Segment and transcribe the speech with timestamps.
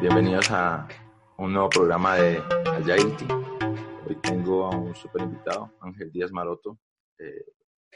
[0.00, 0.88] Bienvenidos a
[1.36, 3.26] un nuevo programa de Agility.
[4.06, 6.78] Hoy tengo a un super invitado, Ángel Díaz Maroto,
[7.18, 7.44] eh,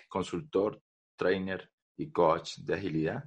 [0.06, 0.82] consultor,
[1.16, 3.24] trainer y coach de agilidad.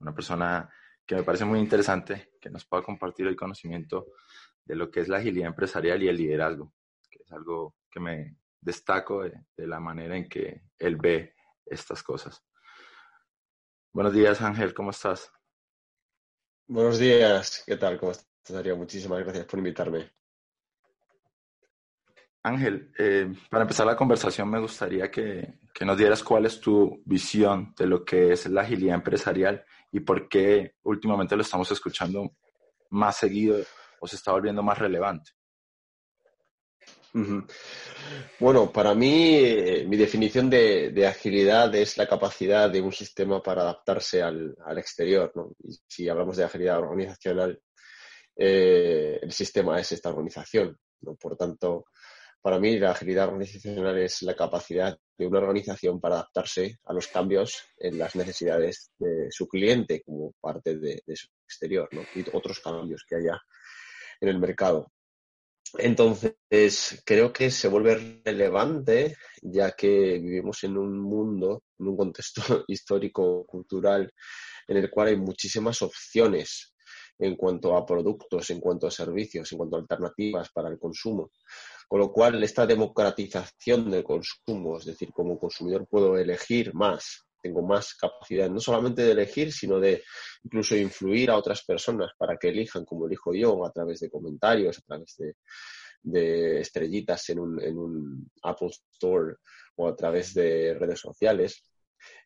[0.00, 0.68] Una persona
[1.06, 4.08] que me parece muy interesante, que nos pueda compartir el conocimiento
[4.64, 6.74] de lo que es la agilidad empresarial y el liderazgo,
[7.08, 12.02] que es algo que me destaco de, de la manera en que él ve estas
[12.02, 12.44] cosas.
[13.92, 15.32] Buenos días, Ángel, ¿cómo estás?
[16.74, 17.98] Buenos días, ¿qué tal?
[17.98, 18.74] ¿Cómo estás, Darío?
[18.78, 20.10] Muchísimas gracias por invitarme.
[22.42, 27.02] Ángel, eh, para empezar la conversación me gustaría que, que, nos dieras cuál es tu
[27.04, 32.38] visión de lo que es la agilidad empresarial y por qué últimamente lo estamos escuchando
[32.88, 33.58] más seguido
[34.00, 35.32] o se está volviendo más relevante.
[38.40, 43.62] Bueno, para mí, eh, mi definición de, agilidad es la capacidad de un sistema para
[43.62, 45.30] adaptarse al, exterior.
[45.34, 45.52] ¿no?
[45.62, 47.60] Y si hablamos de agilidad organizacional,
[48.36, 50.78] eh, el sistema es esta organización.
[51.20, 51.86] Por tanto,
[52.40, 57.08] para mí, la agilidad organizacional es la capacidad de una organización para adaptarse a los
[57.08, 62.02] cambios en las necesidades de su cliente como parte de, de su exterior ¿no?
[62.14, 63.40] y otros cambios que haya
[64.20, 64.90] en el mercado.
[65.78, 66.34] Entonces,
[67.04, 73.44] creo que se vuelve relevante ya que vivimos en un mundo, en un contexto histórico,
[73.46, 74.12] cultural,
[74.68, 76.74] en el cual hay muchísimas opciones
[77.18, 81.30] en cuanto a productos, en cuanto a servicios, en cuanto a alternativas para el consumo.
[81.88, 87.62] Con lo cual, esta democratización del consumo, es decir, como consumidor puedo elegir más tengo
[87.62, 90.02] más capacidad no solamente de elegir, sino de
[90.44, 94.78] incluso influir a otras personas para que elijan como elijo yo, a través de comentarios,
[94.78, 99.36] a través de, estrellitas en un, Apple Store
[99.76, 101.62] o a través de redes sociales,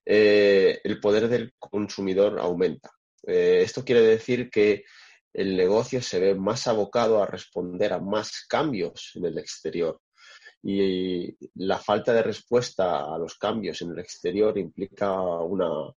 [0.04, 2.90] eh, el poder del consumidor aumenta.
[3.26, 4.84] Eh, esto quiere decir que
[5.32, 10.00] el negocio se ve más abocado a responder a más cambios en el exterior
[10.62, 15.92] y la falta de respuesta a los cambios en el exterior implica una,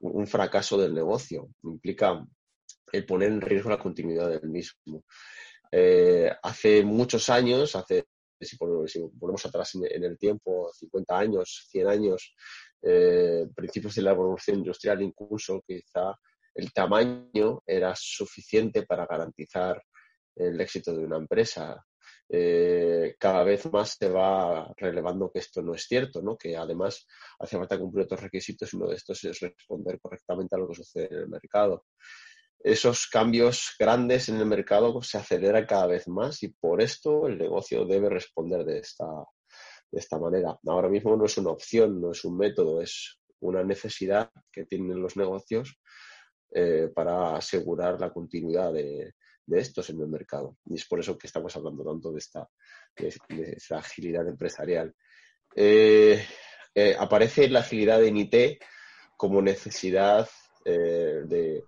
[0.00, 2.24] un fracaso del negocio, implica
[2.92, 5.04] el poner en riesgo la continuidad del mismo.
[5.70, 8.04] Eh, hace muchos años, hace,
[8.38, 12.34] si, ponemos, atrás en, el tiempo, 50 años, 100 años,
[12.82, 16.14] eh, principios de la revolución industrial incluso, quizá
[16.54, 19.82] el tamaño era suficiente para garantizar
[20.36, 21.82] el éxito de una empresa.
[22.34, 26.38] Eh, cada vez más se va relevando que esto no es cierto, ¿no?
[26.38, 27.06] que además
[27.38, 30.76] hace falta cumplir otros requisitos y uno de estos es responder correctamente a lo que
[30.76, 31.84] sucede en el mercado.
[32.58, 37.36] Esos cambios grandes en el mercado se aceleran cada vez más y por esto el
[37.36, 39.04] negocio debe responder de esta,
[39.90, 40.58] de esta manera.
[40.66, 45.02] Ahora mismo no es una opción, no es un método, es una necesidad que tienen
[45.02, 45.78] los negocios
[46.50, 49.12] eh, para asegurar la continuidad de,
[49.46, 50.56] de estos en el mercado.
[50.66, 52.48] Y es por eso que estamos hablando tanto de esta,
[52.96, 54.94] de, agilidad empresarial.
[55.54, 56.24] Eh,
[56.74, 58.62] eh, aparece la agilidad en IT
[59.16, 60.28] como necesidad
[60.64, 61.62] eh, de,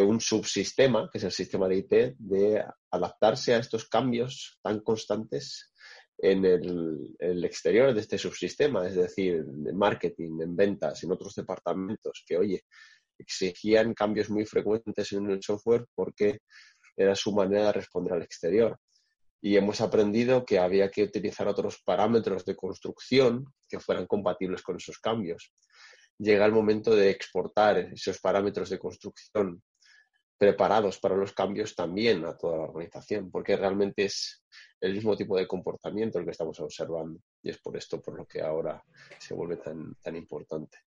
[0.00, 5.72] un subsistema, que es el sistema de IT, de adaptarse a estos cambios tan constantes
[6.16, 11.34] en el, el, exterior de este subsistema, es decir, en marketing, en ventas, en otros
[11.34, 12.64] departamentos que, oye,
[13.18, 16.40] exigían cambios muy frecuentes en el software porque
[16.96, 18.78] era su manera de responder al exterior.
[19.40, 24.76] Y hemos aprendido que había que utilizar otros parámetros de construcción que fueran compatibles con
[24.76, 25.52] esos cambios.
[26.18, 29.62] Llega el momento de exportar esos parámetros de construcción
[30.38, 34.44] preparados para los cambios también a toda la organización, porque realmente es
[34.80, 37.20] el mismo tipo de comportamiento el que estamos observando.
[37.42, 38.82] Y es por esto por lo que ahora
[39.20, 40.78] se vuelve tan, tan importante.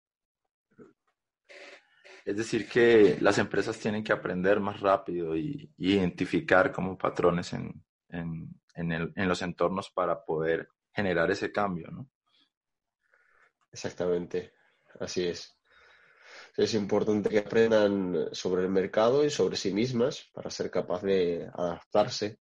[2.26, 7.86] Es decir, que las empresas tienen que aprender más rápido y, identificar como patrones en,
[9.16, 12.10] los entornos para poder generar ese cambio, ¿no?
[13.72, 14.54] Exactamente,
[15.00, 15.56] así es.
[16.58, 21.48] Es importante que aprendan sobre el mercado y sobre sí mismas para ser capaz de
[21.54, 22.40] adaptarse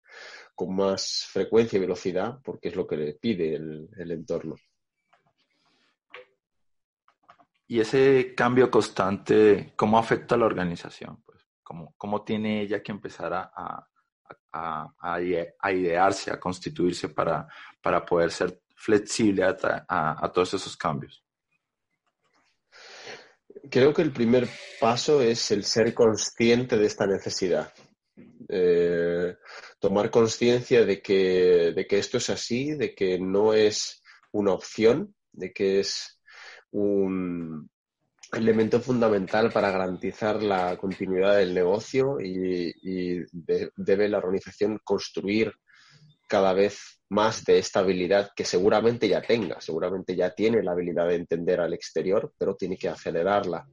[0.54, 4.54] con más frecuencia y velocidad, porque es lo que le pide el, entorno.
[7.66, 11.22] Y ese cambio constante, ¿cómo afecta a la organización?
[11.24, 13.88] Pues, ¿cómo, ¿Cómo tiene ella que empezar a,
[14.54, 15.20] a,
[15.72, 17.48] idearse, a constituirse para,
[17.82, 21.24] para poder ser flexible a, todos esos cambios?
[23.70, 24.48] Creo que el primer
[24.80, 27.72] paso es el ser consciente de esta necesidad.
[28.48, 29.36] Eh,
[29.78, 34.02] tomar conciencia de que, de que esto es así, de que no es
[34.32, 36.13] una opción, de que es
[36.74, 37.70] un,
[38.32, 43.24] elemento fundamental para garantizar la continuidad del negocio y,
[43.76, 45.52] debe la organización construir
[46.28, 51.08] cada vez más de esta habilidad que seguramente ya tenga, seguramente ya tiene la habilidad
[51.08, 53.68] de entender al exterior, pero tiene que acelerarla.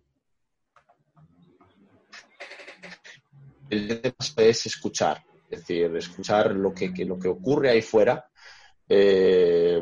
[3.69, 8.25] El paso es escuchar, es decir, escuchar lo que, lo que ocurre ahí fuera
[8.88, 9.81] eh,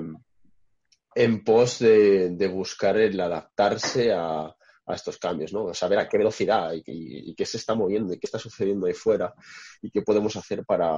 [1.24, 4.56] en pos de buscar el adaptarse a,
[4.90, 5.74] a estos cambios, ¿no?
[5.74, 9.34] Saber a qué velocidad y, qué se está moviendo y qué está sucediendo ahí fuera
[9.82, 10.92] y qué podemos hacer para,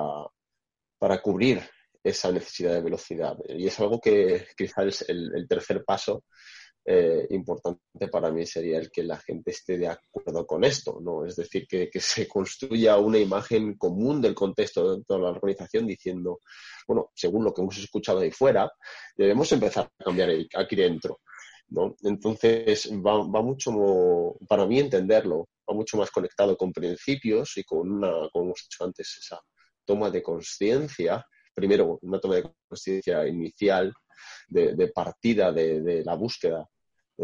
[0.98, 1.62] para cubrir
[2.02, 3.36] esa necesidad de velocidad.
[3.50, 6.24] Y es algo que quizás el, el tercer paso
[6.86, 11.26] eh, importante para mí sería el que la gente esté de acuerdo con esto, ¿no?
[11.26, 15.86] Es decir, que, que, se construya una imagen común del contexto de toda la organización
[15.86, 16.40] diciendo,
[16.88, 18.72] bueno, según lo que hemos escuchado ahí fuera,
[19.16, 21.20] debemos empezar a cambiar aquí dentro.
[22.04, 28.30] Entonces, va, mucho, para mí entenderlo, va mucho más conectado con principios y con una,
[28.32, 29.40] como hemos dicho antes, esa
[29.86, 33.94] toma de conciencia, primero una toma de conciencia inicial
[34.50, 36.68] de, partida de, la búsqueda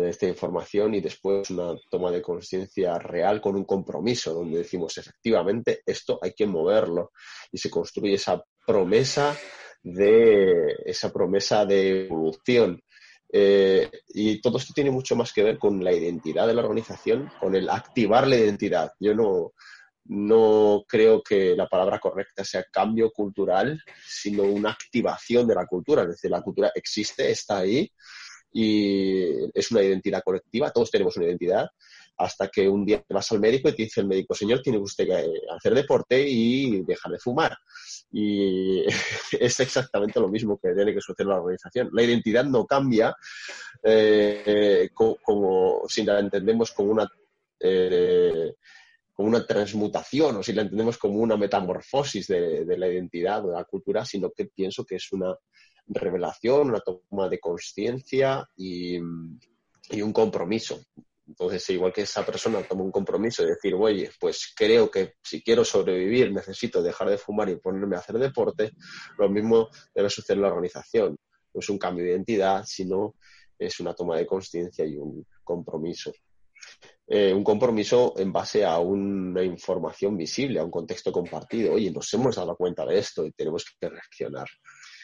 [0.01, 4.97] de esta información y después una toma de conciencia real con un compromiso donde decimos
[4.97, 7.11] efectivamente esto hay que moverlo
[7.51, 9.35] y se construye esa promesa
[9.81, 12.79] de esa promesa de evolución
[13.31, 17.29] eh, y todo esto tiene mucho más que ver con la identidad de la organización,
[17.41, 18.93] con el activar la identidad.
[19.01, 19.51] Yo no,
[20.05, 26.03] no creo que la palabra correcta sea cambio cultural, sino una activación de la cultura.
[26.03, 27.91] Es decir, la cultura existe, está ahí
[28.51, 31.67] y es una identidad colectiva, todos tenemos una identidad,
[32.17, 35.05] hasta que un día vas al médico y te dice el médico, señor, tiene usted
[35.05, 37.55] que hacer deporte y dejar de fumar.
[38.11, 38.83] Y
[39.39, 41.89] es exactamente lo mismo que tiene que suceder la organización.
[41.93, 43.15] La identidad no cambia
[43.83, 47.07] eh, como, si la entendemos como una...
[47.59, 48.53] Eh,
[49.13, 53.55] como una transmutación o si la entendemos como una metamorfosis de la identidad o de
[53.55, 55.35] la cultura, sino que pienso que es una
[55.87, 60.81] revelación, una toma de conciencia y, un compromiso.
[61.27, 65.41] Entonces, igual que esa persona toma un compromiso de decir, oye, pues creo que si
[65.41, 68.71] quiero sobrevivir necesito dejar de fumar y ponerme a hacer deporte,
[69.17, 71.17] lo mismo debe suceder en la organización.
[71.53, 73.15] No es un cambio de identidad, sino
[73.59, 76.11] es una toma de conciencia y un compromiso.
[77.09, 81.73] Eh, un compromiso en base a una información visible, a un contexto compartido.
[81.73, 84.47] Oye, nos hemos dado cuenta de esto y tenemos que reaccionar.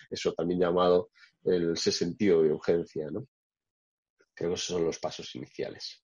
[0.09, 1.09] Eso también llamado
[1.43, 3.27] el ese sentido de urgencia, ¿no?
[4.33, 6.03] Creo que esos son los pasos iniciales.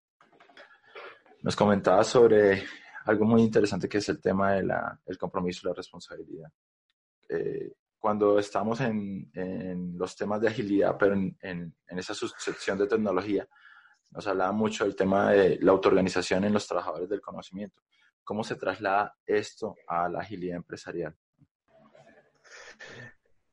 [1.41, 2.63] Nos comentaba sobre
[3.05, 6.51] algo muy interesante que es el tema del compromiso y la responsabilidad.
[7.29, 9.29] Eh, cuando estamos en,
[9.97, 13.47] los temas de agilidad, pero en, esa sucesión de tecnología,
[14.11, 17.81] nos hablaba mucho del tema de la autoorganización en los trabajadores del conocimiento.
[18.23, 21.15] ¿Cómo se traslada esto a la agilidad empresarial?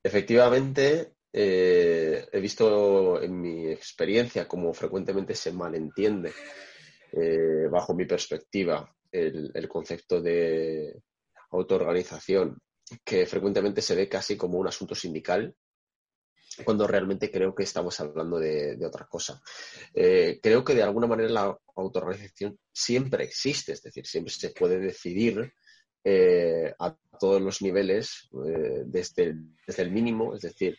[0.06, 6.32] Efectivamente, eh, he visto en mi experiencia cómo frecuentemente se malentiende
[7.10, 11.02] eh, bajo mi perspectiva, el, concepto de
[11.50, 12.56] autoorganización,
[13.04, 15.52] que frecuentemente se ve casi como un asunto sindical,
[16.64, 19.42] cuando realmente creo que estamos hablando de, otra cosa.
[19.92, 24.78] Eh, creo que de alguna manera la autoorganización siempre existe, es decir, siempre se puede
[24.78, 25.52] decidir
[26.08, 29.34] eh, a todos los niveles, desde,
[29.66, 30.78] desde, el mínimo, es decir,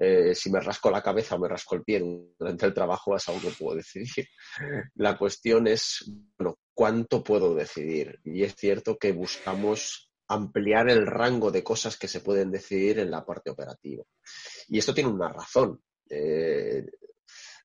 [0.00, 2.00] eh, si me rasco la cabeza o me rasco el pie
[2.38, 4.28] durante el trabajo es algo que puedo decidir.
[4.94, 6.08] La cuestión es,
[6.38, 8.20] bueno, ¿cuánto puedo decidir?
[8.22, 13.10] Y es cierto que buscamos ampliar el rango de cosas que se pueden decidir en
[13.10, 14.04] la parte operativa.
[14.68, 15.82] Y esto tiene una razón.
[16.08, 16.86] Eh,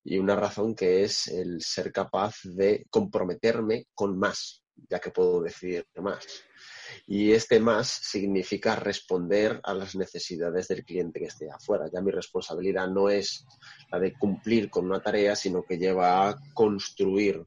[0.02, 5.40] y una razón que es el ser capaz de comprometerme con más, ya que puedo
[5.40, 6.26] decidir más.
[7.06, 11.88] Y este más significa responder a las necesidades del cliente que esté afuera.
[11.92, 13.44] Ya mi responsabilidad no es
[13.90, 17.44] la de cumplir con una tarea, sino que lleva a construir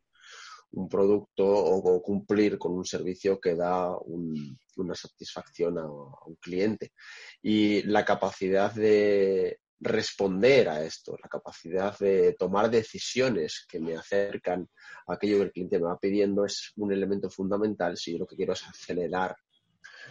[0.71, 6.93] un producto o, cumplir con un servicio que da una satisfacción a, un cliente.
[7.41, 14.67] Y la capacidad de responder a esto, la capacidad de tomar decisiones que me acercan
[15.07, 18.27] a aquello que el cliente me va pidiendo es un elemento fundamental si yo lo
[18.27, 19.35] que quiero es acelerar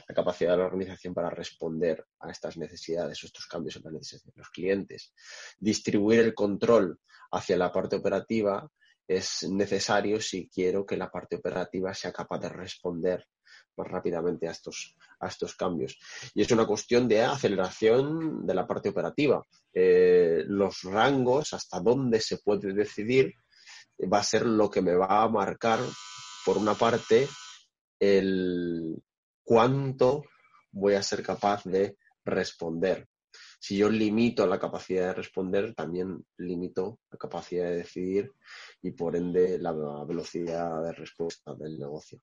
[0.08, 3.92] la capacidad de la organización para responder a estas necesidades o estos cambios en las
[3.94, 5.12] necesidades de los clientes.
[5.58, 7.00] Distribuir el control
[7.32, 8.70] hacia la parte operativa
[9.08, 13.26] es necesario si quiero que la parte operativa sea capaz de responder
[13.76, 15.98] más rápidamente a estos, a estos cambios.
[16.34, 19.42] Y es una cuestión de aceleración de la parte operativa.
[19.72, 23.34] Eh, los rangos, hasta dónde se puede decidir,
[24.12, 25.80] va a ser lo que me va a marcar,
[26.44, 27.28] por una parte,
[27.98, 29.02] el
[29.42, 30.24] cuánto
[30.70, 33.08] voy a ser capaz de responder
[33.58, 38.32] si yo limito la capacidad de responder, también limito la capacidad de decidir
[38.82, 39.72] y por ende la
[40.04, 42.20] velocidad de respuesta del negocio.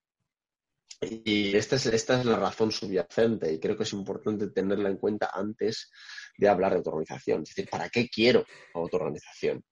[1.09, 4.97] Y esta es, esta es la razón subyacente y creo que es importante tenerla en
[4.97, 5.91] cuenta antes
[6.37, 7.43] de hablar de autoorganización.
[7.43, 9.63] Es decir, ¿para qué quiero autoorganización?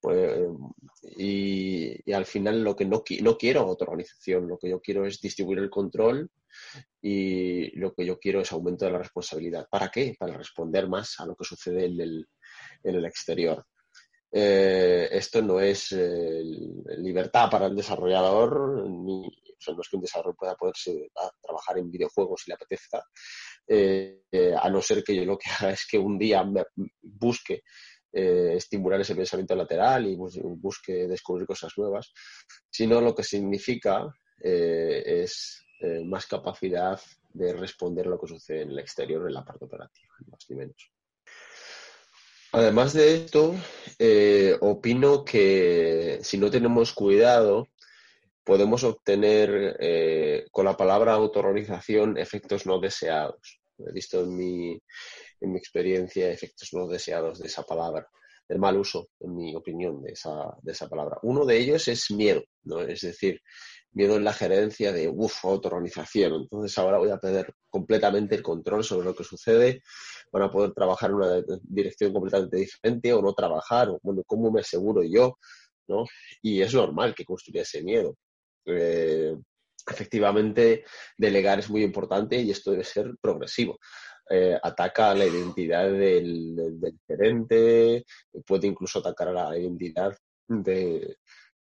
[0.00, 0.48] Pues,
[1.16, 5.60] y, al final lo que no, no quiero autoorganización, lo que yo quiero es distribuir
[5.60, 6.28] el control
[7.00, 9.68] y lo que yo quiero es aumento de la responsabilidad.
[9.70, 10.16] ¿Para qué?
[10.18, 12.28] Para responder más a lo que sucede en el,
[12.82, 13.64] en el exterior.
[14.34, 16.42] Eh, esto no es eh,
[16.98, 19.30] libertad para el desarrollador, ni,
[19.70, 23.04] no es que un desarrollador pueda poderse trabajar en videojuegos si le apetezca,
[23.66, 24.22] eh,
[24.60, 26.44] a no ser que yo lo que haga es que un día
[27.02, 27.62] busque
[28.14, 32.12] estimular ese pensamiento lateral y busque descubrir cosas nuevas,
[32.68, 34.06] sino lo que significa
[34.38, 37.00] es eh, más capacidad
[37.34, 40.54] de responder a lo que sucede en el exterior, en la parte operativa, más ni
[40.54, 40.92] menos.
[42.52, 43.56] Además de esto,
[43.98, 47.66] eh, opino que si no tenemos cuidado,
[48.44, 53.60] podemos obtener eh, con la palabra autorganización efectos no deseados.
[53.78, 54.80] He visto en mi,
[55.40, 58.06] en mi experiencia efectos no deseados de esa palabra,
[58.48, 61.18] del mal uso, en mi opinión, de esa, de esa palabra.
[61.22, 62.80] Uno de ellos es miedo, ¿no?
[62.80, 63.40] es decir,
[63.92, 66.34] miedo en la gerencia de, uff, autorganización.
[66.42, 69.82] Entonces ahora voy a perder completamente el control sobre lo que sucede,
[70.32, 74.50] van a poder trabajar en una dirección completamente diferente o no trabajar, o, bueno, ¿cómo
[74.50, 75.38] me aseguro yo?
[75.88, 76.04] ¿no?
[76.42, 78.16] Y es normal que construya ese miedo.
[78.66, 79.36] Eh,
[79.86, 80.84] efectivamente,
[81.16, 83.78] delegar es muy importante y esto debe ser progresivo.
[84.30, 88.04] Eh, ataca la identidad del, del, gerente,
[88.46, 90.16] puede incluso atacar a la identidad
[90.48, 91.16] de,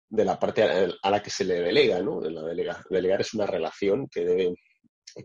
[0.10, 2.22] de la parte a la que se le delega, ¿no?
[2.22, 4.56] La delega, delegar es una relación que debe,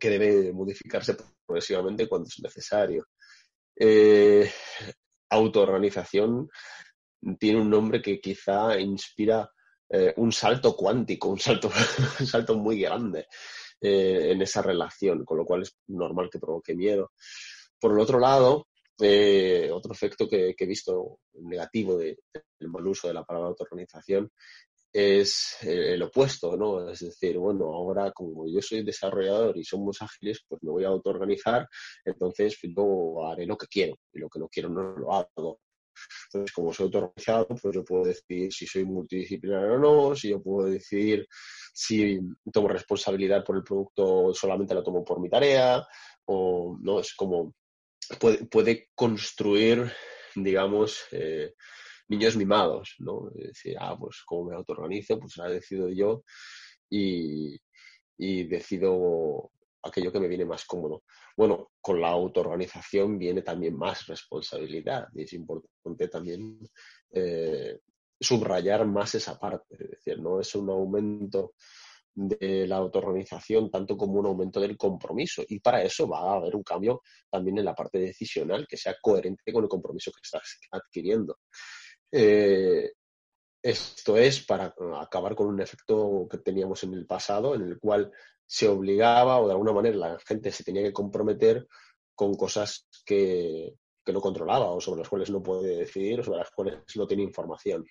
[0.01, 3.05] que debe modificarse progresivamente cuando es necesario.
[3.79, 4.51] Eh,
[5.31, 6.49] autoorganización
[7.39, 9.51] tiene un nombre que quizá inspira
[9.89, 11.71] eh, un salto cuántico, un salto,
[12.21, 13.27] un salto muy grande
[13.81, 17.13] eh, en esa relación, con lo cual es normal que provoque miedo.
[17.79, 18.69] Por el otro lado,
[19.01, 22.17] eh, otro efecto que, he visto negativo del
[22.61, 24.31] mal uso de la palabra autoorganización
[24.93, 26.89] es el opuesto, ¿no?
[26.89, 30.89] Es decir, bueno, ahora como yo soy desarrollador y somos ágiles, pues me voy a
[30.89, 31.69] autoorganizar,
[32.03, 35.61] entonces yo haré lo que quiero y lo que no quiero no lo hago.
[36.27, 40.43] Entonces, como soy autoorganizado, pues yo puedo decidir si soy multidisciplinario o no, si yo
[40.43, 41.27] puedo decidir
[41.73, 42.19] si
[42.53, 45.87] tomo responsabilidad por el producto solamente la tomo por mi tarea,
[46.27, 47.55] o no, es como
[48.51, 49.91] puede, construir,
[50.35, 51.55] digamos, eh,
[52.09, 53.31] niños mimados, ¿no?
[53.35, 56.23] Es decir, ah, pues como me autoorganizo, pues ahora decido yo
[56.89, 57.61] y,
[58.17, 59.51] y decido
[59.87, 61.05] aquello que me viene más cómodo.
[61.37, 66.59] Bueno, con la autoorganización viene también más responsabilidad y es importante también
[67.11, 67.79] eh,
[68.21, 69.77] subrayar más esa parte.
[69.79, 71.55] Es decir, no es un aumento
[72.15, 75.45] de la autoorganización tanto como un aumento del compromiso.
[75.49, 78.97] Y para eso va a haber un cambio también en la parte decisional que sea
[79.01, 81.39] coherente con el compromiso que estás adquiriendo.
[82.11, 82.93] Eh,
[83.67, 88.13] esto es para acabar con un efecto que teníamos en el pasado, en el cual
[88.47, 91.67] se obligaba o de alguna manera la gente se tenía que comprometer
[92.15, 93.75] con cosas que,
[94.07, 97.25] no controlaba o sobre las cuales no puede decidir o sobre las cuales no tiene
[97.25, 97.85] información.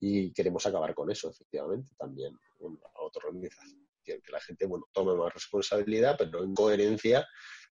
[0.00, 2.38] Y, queremos acabar con eso, efectivamente, también.
[2.60, 7.26] otra organización, que la gente bueno, tome más responsabilidad, pero en coherencia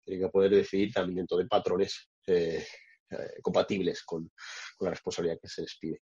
[0.04, 2.66] tiene que poder decidir también dentro de patrones eh,
[3.10, 4.32] eh, compatibles con,
[4.80, 6.02] la responsabilidad que se les pide.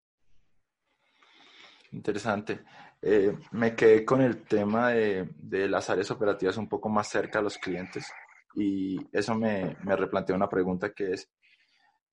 [1.92, 2.64] Interesante.
[3.00, 5.28] Eh, me quedé con el tema de,
[5.68, 8.06] las áreas operativas un poco más cerca a los clientes
[8.54, 11.30] y eso me, me replantea una pregunta que es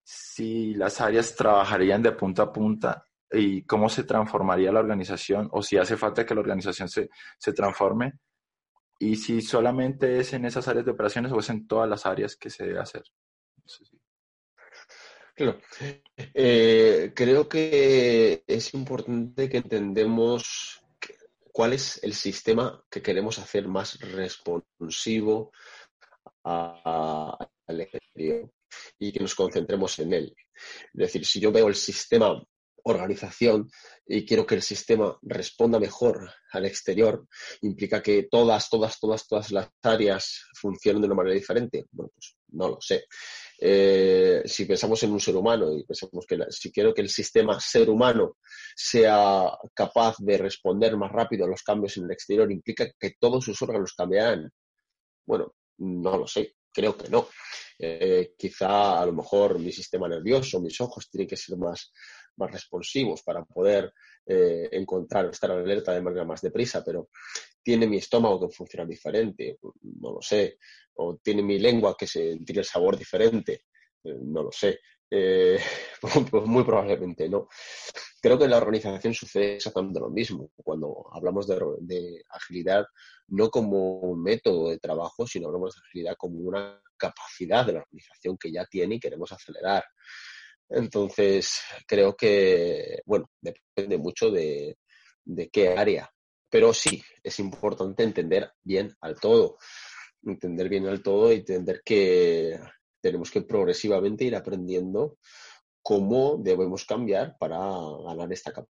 [0.02, 5.62] si las áreas trabajarían de punta a punta y cómo se transformaría la organización o
[5.62, 8.14] si hace falta que la organización se, se transforme
[8.98, 12.36] y si solamente es en esas áreas de operaciones o es en todas las áreas
[12.36, 13.04] que se debe hacer.
[15.40, 15.58] Claro.
[16.34, 20.82] Eh, creo que es importante que entendemos
[21.50, 25.50] cuál es el sistema que queremos hacer más responsivo
[26.44, 28.52] al exterior
[28.98, 30.36] y que nos concentremos en él.
[30.92, 32.38] Es decir, si yo veo el sistema
[32.84, 33.70] organización
[34.06, 37.26] y quiero que el sistema responda mejor al exterior,
[37.62, 41.86] implica que todas, todas, todas, todas las áreas funcionen de una manera diferente.
[41.92, 43.04] Bueno, pues no lo sé.
[43.62, 47.60] Eh, si pensamos en un ser humano y pensamos que si quiero que el sistema
[47.60, 48.38] ser humano
[48.74, 53.44] sea capaz de responder más rápido a los cambios en el exterior, implica que todos
[53.44, 54.50] sus órganos cambiarán.
[55.26, 57.28] Bueno, no lo sé, creo que no.
[57.78, 61.92] Eh, quizá a lo mejor mi sistema nervioso, mis ojos tienen que ser más,
[62.40, 63.92] más responsivos para poder
[64.26, 67.10] eh, encontrar o estar alerta de manera más deprisa, pero
[67.62, 70.58] tiene mi estómago que funciona diferente, no lo sé,
[70.94, 73.64] o tiene mi lengua que se, tiene el sabor diferente,
[74.04, 74.80] eh, no lo sé.
[75.12, 75.58] Eh,
[76.30, 77.48] pues muy probablemente no.
[78.22, 80.50] Creo que en la organización sucede exactamente lo mismo.
[80.62, 82.84] Cuando hablamos de, de, agilidad,
[83.28, 87.80] no como un método de trabajo, sino hablamos de agilidad como una capacidad de la
[87.80, 89.84] organización que ya tiene y queremos acelerar.
[90.70, 94.78] Entonces, creo que, bueno, depende mucho de,
[95.52, 96.10] qué área.
[96.48, 99.58] Pero sí, es importante entender bien al todo.
[100.24, 102.58] Entender bien al todo y entender que
[103.00, 105.18] tenemos que progresivamente ir aprendiendo
[105.82, 108.70] cómo debemos cambiar para ganar esta capacidad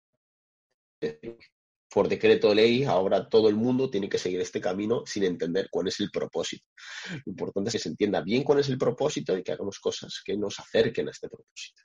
[1.96, 5.70] por decreto de ley, ahora todo el mundo tiene que seguir este camino sin entender
[5.72, 6.66] cuál es el propósito.
[7.26, 10.22] Lo importante es que se entienda bien cuál es el propósito y que hagamos cosas
[10.26, 11.84] que nos acerquen a este propósito.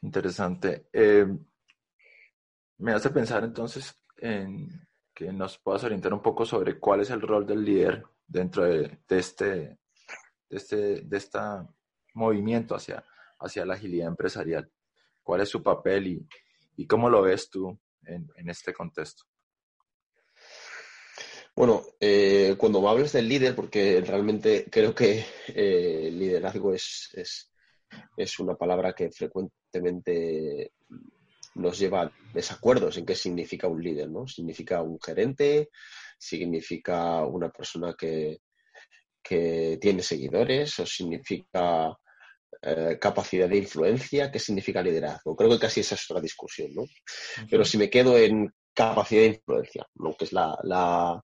[0.00, 0.88] Interesante.
[0.92, 1.24] Eh,
[2.78, 4.68] me hace pensar entonces en
[5.14, 8.98] que nos puedas orientar un poco sobre cuál es el rol del líder dentro de,
[9.08, 11.64] este, de este, de esta
[12.14, 13.04] movimiento hacia,
[13.38, 14.68] hacia la agilidad empresarial.
[15.22, 16.28] ¿Cuál es su papel y,
[16.82, 19.22] ¿Y cómo lo ves tú en, este contexto?
[21.54, 27.08] Bueno, eh, cuando hables del líder, porque realmente creo que eh, liderazgo es,
[28.16, 30.72] es, una palabra que frecuentemente
[31.54, 34.26] nos lleva a desacuerdos en qué significa un líder, ¿no?
[34.26, 35.70] Significa un gerente,
[36.18, 38.40] significa una persona que,
[39.22, 41.96] que tiene seguidores, o significa
[42.60, 45.34] eh, capacidad de influencia, qué significa liderazgo.
[45.34, 46.84] Creo que casi esa es otra discusión, ¿no?
[47.50, 50.14] Pero si me quedo en capacidad de influencia, ¿no?
[50.16, 51.22] que es la, la,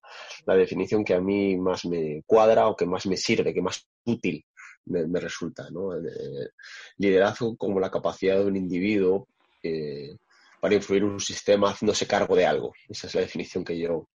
[0.55, 4.45] definición que a mí más me cuadra o que más me sirve, que más útil
[4.85, 5.69] me, resulta.
[5.71, 5.95] ¿no?
[5.95, 6.49] Eh,
[6.97, 9.27] liderazgo como la capacidad de un individuo
[9.63, 10.15] eh,
[10.61, 12.73] para influir en un sistema haciéndose cargo de algo.
[12.87, 14.09] Esa es la definición que yo,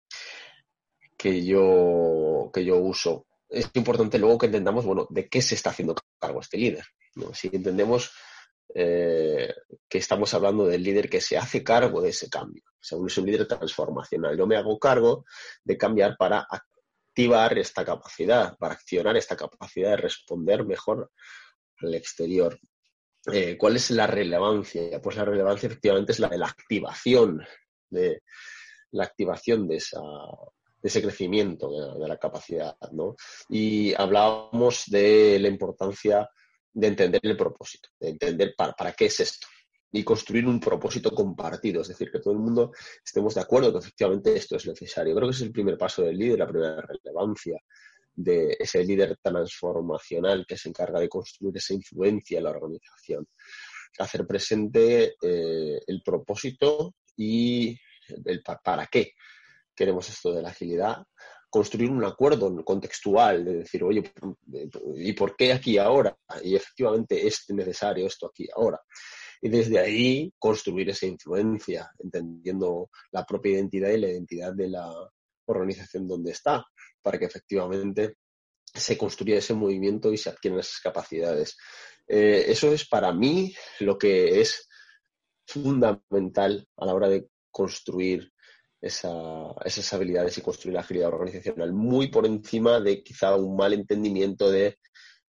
[1.16, 3.27] que yo, que yo uso.
[3.48, 6.85] Es importante luego que entendamos, bueno, de qué se está haciendo cargo este líder.
[7.35, 8.11] Si entendemos
[8.75, 9.53] eh,
[9.87, 12.62] que estamos hablando del líder que se hace cargo de ese cambio.
[12.66, 14.37] O sea, es un líder transformacional.
[14.37, 15.27] Yo me hago cargo
[15.62, 21.11] de cambiar para activar esta capacidad, para accionar esta capacidad de responder mejor
[21.79, 22.59] al exterior.
[23.31, 25.01] Eh, ¿Cuál es la relevancia?
[25.03, 27.44] Pues la relevancia efectivamente es la de la activación
[27.90, 28.22] de
[28.92, 33.16] la activación de, esa, de ese crecimiento de, de la capacidad, ¿no?
[33.51, 36.29] Y hablábamos de la importancia
[36.72, 39.46] de entender el propósito, de entender para, para qué es esto
[39.92, 42.72] y construir un propósito compartido, es decir, que todo el mundo
[43.04, 45.14] estemos de acuerdo que efectivamente esto es necesario.
[45.14, 47.61] Creo que es el primer paso del líder, la primera relevancia
[48.14, 53.28] de ese líder transformacional que se encarga de construir esa influencia en la organización.
[53.98, 57.78] Hacer presente eh, el propósito y
[58.24, 59.12] el para qué
[59.74, 61.02] queremos esto de la agilidad,
[61.53, 64.11] construir un acuerdo contextual, de decir, oye,
[64.97, 66.17] ¿y por qué aquí ahora?
[66.43, 68.81] Y efectivamente es necesario esto aquí ahora.
[69.43, 74.91] Y desde ahí construir esa influencia, entendiendo la propia identidad y la identidad de la
[75.45, 76.65] organización donde está,
[77.03, 78.17] para que efectivamente
[78.73, 81.59] se construya ese movimiento y se adquieran esas capacidades.
[82.09, 84.71] Eh, eso es para mí lo que es
[85.47, 88.32] fundamental a la hora de construir
[88.83, 94.51] esas habilidades y construir la agilidad organizacional, muy por encima de quizá un mal entendimiento
[94.51, 94.79] de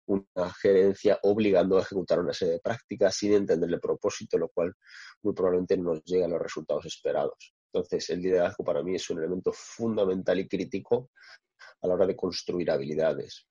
[0.08, 4.74] una gerencia obligando a ejecutar una serie de prácticas sin entender el propósito, lo cual
[5.22, 7.54] muy probablemente no nos llega a los resultados esperados.
[7.72, 11.12] Entonces, el liderazgo para mí es un elemento fundamental y crítico
[11.82, 13.48] a la hora de construir habilidades.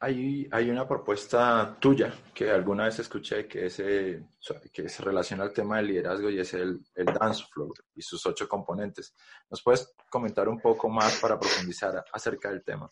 [0.00, 4.24] Hay, hay una propuesta tuya que alguna vez escuché que, ese,
[4.72, 8.24] que se relaciona al tema del liderazgo y es el, el dance floor y sus
[8.24, 9.14] ocho componentes.
[9.50, 12.90] ¿Nos puedes comentar un poco más para profundizar acerca del tema?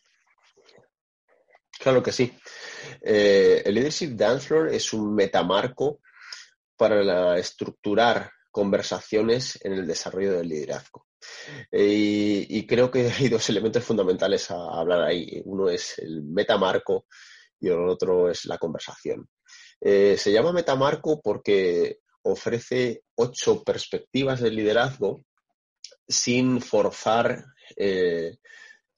[1.81, 2.31] Claro que sí.
[3.01, 6.01] Eh, el Leadership Dance Floor es un metamarco
[6.77, 11.08] para estructurar conversaciones en el desarrollo del liderazgo.
[11.71, 15.41] Eh, y, creo que hay dos elementos fundamentales a, hablar ahí.
[15.45, 17.07] Uno es el metamarco
[17.61, 19.29] y el otro es la conversación.
[19.81, 25.25] Eh, se llama metamarco porque ofrece ocho perspectivas del liderazgo
[26.07, 27.45] sin forzar
[27.77, 28.39] eh,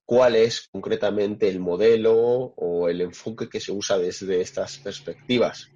[0.04, 5.68] cuál es concretamente el modelo o el enfoque que se usa desde estas perspectivas.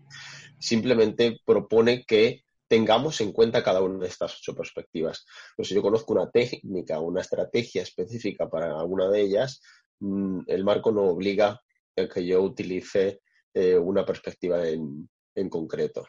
[0.59, 5.25] Simplemente propone que tengamos en cuenta cada una de estas ocho perspectivas.
[5.55, 9.61] Pues si yo conozco una técnica o una estrategia específica para alguna de ellas,
[10.01, 11.63] mm, el marco no obliga
[11.97, 13.21] a que yo utilice
[13.55, 15.09] eh, una perspectiva en,
[15.49, 16.05] concreto.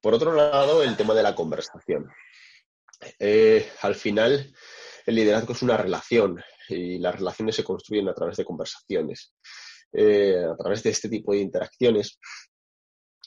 [0.00, 2.08] Por otro lado, el tema de la conversación.
[3.18, 4.54] Eh, al final,
[5.04, 9.34] el liderazgo es una relación y las relaciones se construyen a través de conversaciones.
[9.92, 12.18] Eh, a través de este tipo de interacciones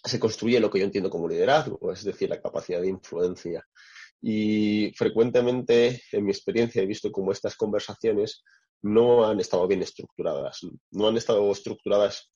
[0.04, 3.66] se construye lo que yo entiendo como liderazgo, es decir, la capacidad de influencia.
[4.22, 8.44] Y frecuentemente, en mi experiencia, he visto cómo estas conversaciones
[8.82, 10.60] no han estado bien estructuradas,
[10.92, 12.32] no han estado estructuradas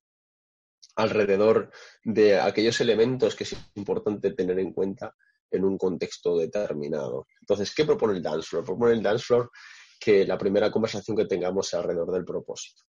[0.95, 1.71] alrededor
[2.03, 5.15] de aquellos elementos que es importante tener en cuenta
[5.49, 7.27] en un contexto determinado.
[7.41, 8.65] Entonces, ¿qué propone el dance floor?
[8.65, 9.51] Propone el dance floor
[9.99, 12.83] que la primera conversación que tengamos sea alrededor del propósito.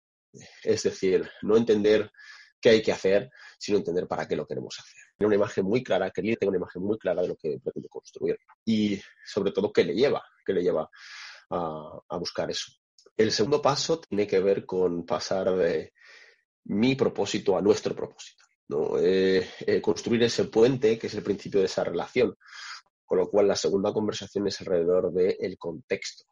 [0.63, 2.11] Es decir, no entender
[2.62, 5.03] qué hay que hacer, sino entender para qué lo queremos hacer.
[5.18, 7.88] Tener una imagen muy clara, que tenga una imagen muy clara de lo que pretende
[7.88, 10.88] construir y sobre todo qué le lleva, qué le lleva
[11.51, 12.72] a, buscar eso.
[13.16, 15.92] El segundo paso tiene que ver con pasar de
[16.64, 18.44] mi propósito a nuestro propósito.
[18.98, 22.35] Eh, eh, construir ese puente, que es el principio de esa relación.
[23.05, 26.25] Con lo cual, la segunda conversación es alrededor del contexto.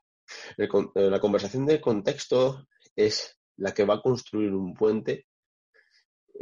[0.57, 2.67] Eh, la conversación del contexto
[2.97, 5.27] es la que va a construir un puente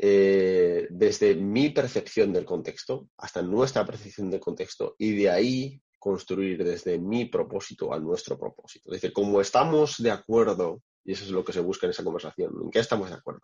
[0.00, 6.62] eh, desde mi percepción del contexto hasta nuestra percepción del contexto y de ahí construir
[6.62, 8.90] desde mi propósito a nuestro propósito.
[8.90, 12.04] Es decir, como estamos de acuerdo, y eso es lo que se busca en esa
[12.04, 13.40] conversación, ¿en qué estamos de acuerdo?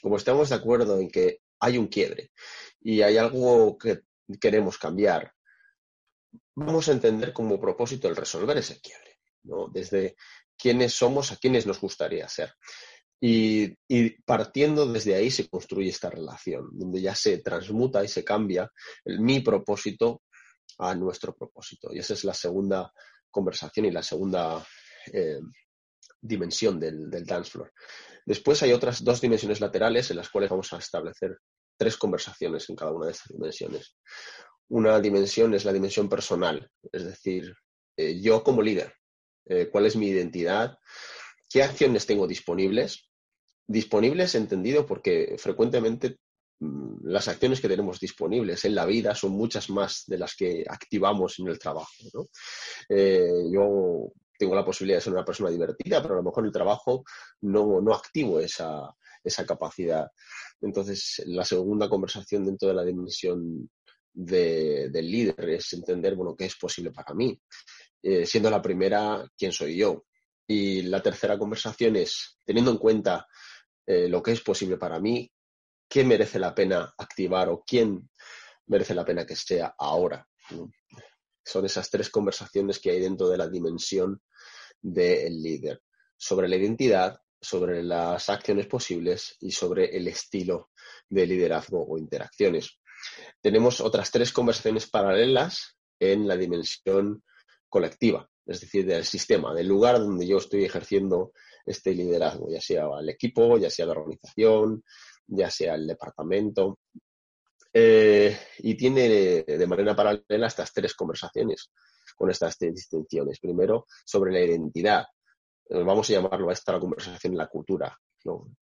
[0.00, 2.30] Como estamos de acuerdo en que hay un quiebre
[2.80, 4.00] y hay algo que
[4.40, 5.34] queremos cambiar,
[6.54, 9.68] vamos a entender como propósito el resolver ese quiebre, ¿no?
[9.68, 10.16] Desde
[10.56, 12.54] quiénes somos a quiénes nos gustaría ser.
[13.20, 13.74] Y,
[14.26, 18.70] partiendo desde ahí se construye esta relación, donde ya se transmuta y se cambia
[19.04, 20.22] el, mi propósito
[20.78, 21.88] a nuestro propósito.
[21.92, 22.92] Y esa es la segunda
[23.30, 24.64] conversación y la segunda
[25.12, 25.40] eh,
[26.20, 27.72] dimensión del, dance floor.
[28.26, 31.38] Después hay otras dos dimensiones laterales en las cuales vamos a establecer
[31.76, 33.96] tres conversaciones en cada una de estas dimensiones.
[34.68, 37.54] Una dimensión es la dimensión personal, es decir,
[37.96, 38.94] eh, yo como líder,
[39.46, 40.78] eh, cuál es mi identidad,
[41.54, 43.08] qué acciones tengo disponibles
[43.66, 46.18] Disponibles entendido porque frecuentemente
[46.60, 50.64] mm, las acciones que tenemos disponibles en la vida son muchas más de las que
[50.68, 52.28] activamos en el trabajo.
[52.90, 56.48] Eh, yo tengo la posibilidad de ser una persona divertida, pero a lo mejor en
[56.48, 57.04] el trabajo
[57.40, 58.94] no, activo esa,
[59.46, 60.10] capacidad.
[60.60, 63.70] Entonces, la segunda conversación dentro de la dimensión
[64.12, 67.40] del líder es entender, bueno, qué es posible para mí.
[68.02, 70.04] Eh, siendo la primera, quién soy yo.
[70.46, 73.26] Y la tercera conversación es, teniendo en cuenta
[73.86, 75.30] eh, lo que es posible para mí,
[75.88, 78.10] qué merece la pena activar o quién
[78.66, 80.26] merece la pena que sea ahora.
[81.44, 84.20] Son esas tres conversaciones que hay dentro de la dimensión
[84.80, 85.82] del líder,
[86.16, 90.70] sobre la identidad, sobre las acciones posibles y sobre el estilo
[91.08, 92.78] de liderazgo o interacciones.
[93.40, 97.22] Tenemos otras tres conversaciones paralelas en la dimensión
[97.68, 101.32] colectiva, es decir, del sistema, del lugar donde yo estoy ejerciendo
[101.64, 104.84] este liderazgo, ya sea el equipo, ya sea la organización,
[105.26, 106.78] ya sea el departamento.
[107.72, 111.72] Eh, y tiene de manera paralela estas tres conversaciones
[112.16, 113.40] con estas tres distinciones.
[113.40, 115.04] Primero, sobre la identidad.
[115.68, 117.98] Eh, vamos a llamarlo a esta la conversación la cultura.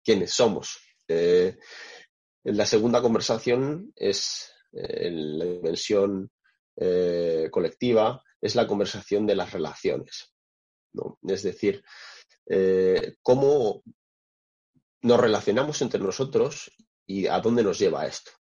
[0.04, 0.78] ¿Quiénes somos?
[1.08, 1.56] Eh,
[2.44, 6.30] la segunda conversación es la dimensión
[7.50, 10.34] colectiva, es la conversación de las relaciones.
[11.22, 11.82] Es decir,
[12.46, 13.82] eh, cómo
[15.02, 16.70] nos relacionamos entre nosotros
[17.06, 18.32] y a dónde nos lleva esto.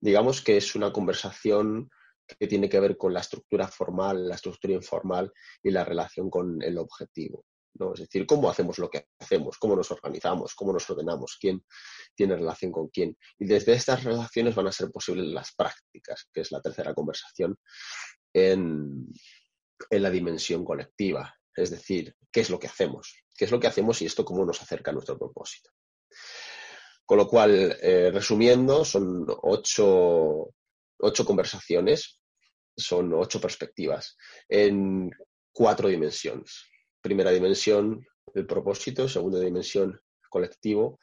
[0.00, 1.88] Digamos que es una conversación
[2.38, 5.32] que tiene que ver con la estructura formal, la estructura informal
[5.62, 7.46] y la relación con el objetivo.
[7.74, 7.94] ¿no?
[7.94, 11.64] Es decir, cómo hacemos lo que hacemos, cómo nos organizamos, cómo nos ordenamos, quién
[12.14, 13.16] tiene relación con quién.
[13.38, 17.56] Y desde estas relaciones van a ser posibles las prácticas, que es la tercera conversación
[18.34, 19.06] en,
[19.90, 21.34] la dimensión colectiva.
[21.56, 24.44] Es decir, qué es lo que hacemos, qué es lo que hacemos y esto cómo
[24.44, 25.70] nos acerca a nuestro propósito.
[27.06, 30.52] Con lo cual, eh, resumiendo, son ocho,
[30.98, 32.20] ocho conversaciones,
[32.76, 34.16] son ocho perspectivas
[34.48, 35.10] en
[35.52, 36.64] cuatro dimensiones.
[37.00, 40.98] Primera dimensión, el propósito, segunda dimensión, colectivo,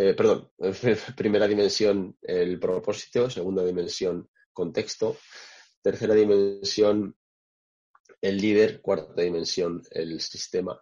[0.00, 0.50] eh, perdón,
[1.16, 5.16] primera dimensión, el propósito, segunda dimensión, contexto,
[5.82, 7.16] tercera dimensión,
[8.20, 10.80] el líder, cuarta dimensión, el sistema,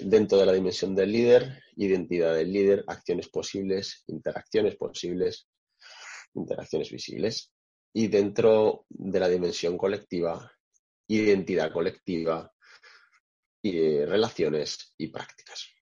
[0.00, 5.48] dentro de la dimensión del líder, identidad del líder, acciones posibles, interacciones posibles,
[6.34, 7.52] interacciones visibles.
[7.92, 10.50] Y dentro de la dimensión colectiva,
[11.06, 12.52] identidad colectiva,
[13.64, 15.73] y eh, relaciones y prácticas.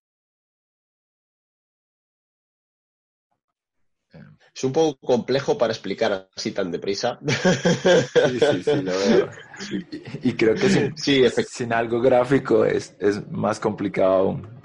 [4.55, 7.19] Es un poco complejo para explicar así tan deprisa.
[7.23, 9.29] Sí, sí, sí, lo veo.
[10.23, 12.95] Y, creo que sin, sí, sin algo gráfico es,
[13.31, 14.61] más complicado aún.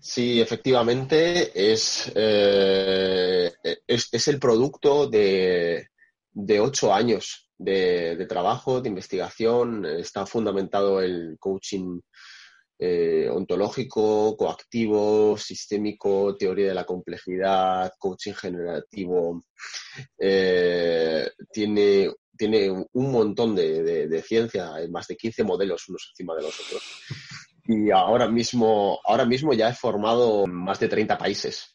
[0.00, 3.52] Sí, efectivamente es, eh,
[3.86, 5.88] es, el producto de,
[6.32, 9.84] de ocho años de, de, trabajo, de investigación.
[9.84, 12.00] Está fundamentado el coaching
[12.78, 19.44] eh, ontológico, coactivo, sistémico, teoría de la complejidad, coaching generativo.
[20.18, 26.34] Eh, tiene, tiene un montón de, de, ciencia, hay más de 15 modelos unos encima
[26.34, 26.82] de los otros.
[27.68, 31.74] Y ahora mismo, ahora mismo ya he formado más de 30 países.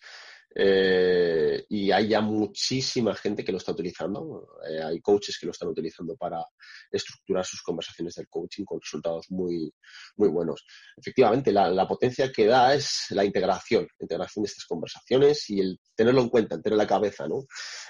[0.54, 4.58] Eh, y hay ya muchísima gente que lo está utilizando.
[4.70, 6.44] Eh, hay coaches que lo están utilizando para
[6.92, 9.74] estructurar sus conversaciones del coaching con resultados muy,
[10.18, 10.66] muy buenos.
[10.98, 15.80] Efectivamente, la, potencia que da es la integración, la integración de estas conversaciones y el
[15.96, 17.46] tenerlo en cuenta, el tenerlo en la cabeza, ¿no?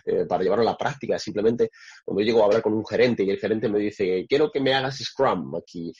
[0.05, 1.17] Eh, para llevarlo a la práctica.
[1.17, 1.71] Simplemente
[2.05, 4.73] cuando llego a hablar con un gerente y el gerente me dice, quiero que me
[4.73, 5.91] hagas Scrum aquí.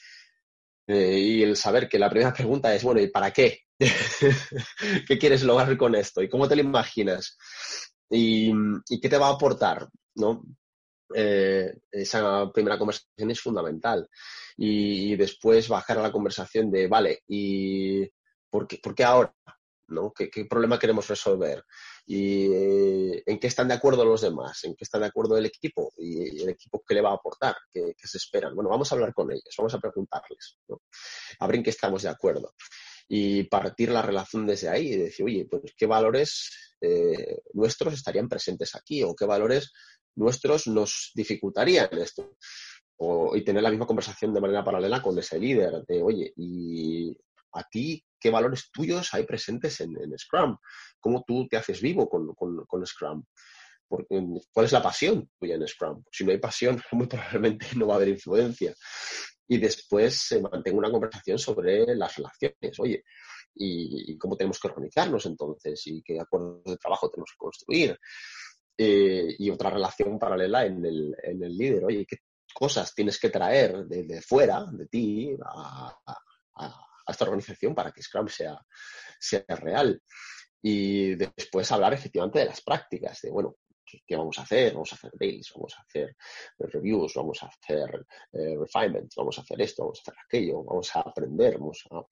[0.86, 3.62] y el saber que la primera pregunta es, bueno, ¿y para qué?
[5.08, 6.22] ¿Qué quieres lograr con esto?
[6.22, 7.36] ¿Y cómo te lo imaginas?
[8.10, 8.52] ¿Y,
[9.00, 9.88] qué te va a aportar?
[10.16, 10.42] ¿no?
[11.14, 14.08] Eh, esa primera conversación es fundamental.
[14.56, 18.08] Y, después bajar a la conversación de, vale, ¿y
[18.50, 19.34] por qué, ahora?
[19.88, 20.12] ¿no?
[20.12, 21.64] ¿Qué, problema queremos resolver?
[22.06, 24.64] ¿Y eh, en qué están de acuerdo los demás?
[24.64, 25.92] ¿En qué está de acuerdo el equipo?
[25.98, 27.56] ¿Y el equipo qué le va a aportar?
[27.72, 28.54] ¿Qué, se esperan?
[28.54, 30.58] Bueno, vamos a hablar con ellos, vamos a preguntarles.
[31.38, 32.54] A ver en qué estamos de acuerdo
[33.08, 38.28] y partir la relación desde ahí y decir, oye, pues qué valores eh, nuestros estarían
[38.28, 39.72] presentes aquí o qué valores
[40.16, 42.36] nuestros nos dificultarían esto.
[42.96, 47.16] O, y tener la misma conversación de manera paralela con ese líder, de, oye, ¿y
[47.54, 50.56] a ti qué valores tuyos hay presentes en, Scrum?
[51.00, 53.24] ¿Cómo tú te haces vivo con, con, Scrum?
[53.88, 56.04] ¿Cuál es la pasión tuya en Scrum?
[56.10, 58.74] Si no hay pasión, muy probablemente no va a haber influencia
[59.48, 62.78] y después se mantenga una conversación sobre las relaciones.
[62.80, 63.04] Oye,
[63.54, 67.98] y, cómo tenemos que organizarnos entonces y qué acuerdos de trabajo tenemos que construir.
[68.76, 71.84] Eh, y otra relación paralela en el, en el líder.
[71.84, 72.18] Oye, ¿qué
[72.54, 75.94] cosas tienes que traer de, fuera, de ti, a,
[77.06, 78.58] esta organización para que Scrum sea,
[79.20, 80.02] sea real?
[80.62, 83.56] Y después hablar efectivamente de las prácticas, de, bueno,
[84.06, 84.72] ¿Qué, vamos a hacer?
[84.72, 86.16] Vamos a hacer dailies, vamos a hacer
[86.58, 90.96] reviews, vamos a hacer eh, refinements, vamos a hacer esto, vamos a hacer aquello, vamos
[90.96, 92.02] a aprender, vamos a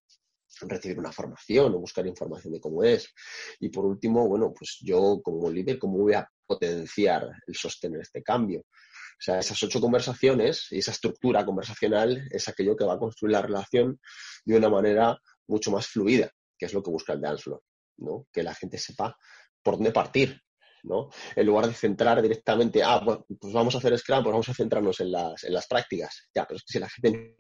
[0.67, 3.13] recibir una formación o buscar información de cómo es.
[3.61, 8.23] Y por último, bueno, pues yo como líder, ¿cómo voy a potenciar el sostener este
[8.23, 8.61] cambio?
[8.61, 13.33] O sea, esas ocho conversaciones y esa estructura conversacional es aquello que va a construir
[13.33, 14.01] la relación
[14.45, 17.63] de una manera mucho más fluida, que es lo que busca el dance floor,
[17.99, 18.27] ¿no?
[18.33, 19.17] Que la gente sepa
[19.63, 20.41] por dónde partir,
[20.85, 21.11] ¿no?
[21.35, 25.01] En lugar de centrar directamente, ah, pues vamos a hacer Scrum, pues vamos a centrarnos
[25.01, 26.29] en las, en las prácticas.
[26.35, 27.37] Ya, pero es que si la gente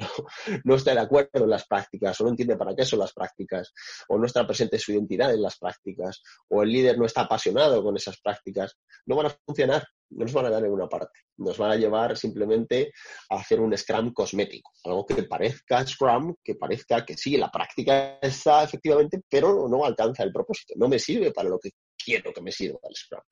[0.65, 3.73] no, está de acuerdo en las prácticas, o no entiende para qué son las prácticas,
[4.09, 7.83] o no está presente su identidad en las prácticas, o el líder no está apasionado
[7.83, 8.77] con esas prácticas,
[9.07, 11.21] no van a funcionar, no nos van a dar ninguna parte.
[11.37, 12.93] Nos van a llevar simplemente
[13.31, 18.19] a hacer un Scrum cosmético, algo que parezca Scrum, que parezca que sí, la práctica
[18.21, 21.71] está efectivamente, pero no alcanza el propósito, no me sirve para lo que
[22.11, 23.23] quiero que me sirva el Scrum.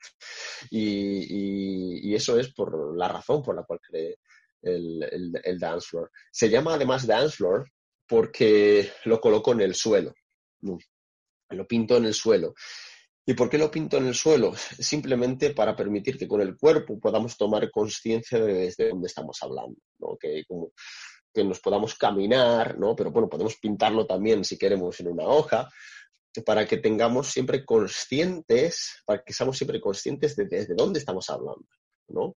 [0.70, 4.18] Y, eso es por la razón por la cual creé
[4.62, 6.10] el, el, el dance floor.
[6.32, 7.70] Se llama además dance floor
[8.06, 10.14] porque lo coloco en el suelo.
[10.60, 12.54] Lo pinto en el suelo.
[13.26, 14.54] ¿Y por qué lo pinto en el suelo?
[14.56, 19.76] Simplemente para permitir que con el cuerpo podamos tomar conciencia de desde dónde estamos hablando.
[20.18, 20.72] Que como
[21.32, 22.96] que nos podamos caminar, ¿no?
[22.96, 25.68] Pero bueno, podemos pintarlo también si queremos en una hoja,
[26.44, 31.66] para que tengamos siempre conscientes, para que seamos siempre conscientes de desde dónde estamos hablando.
[32.08, 32.36] ¿no?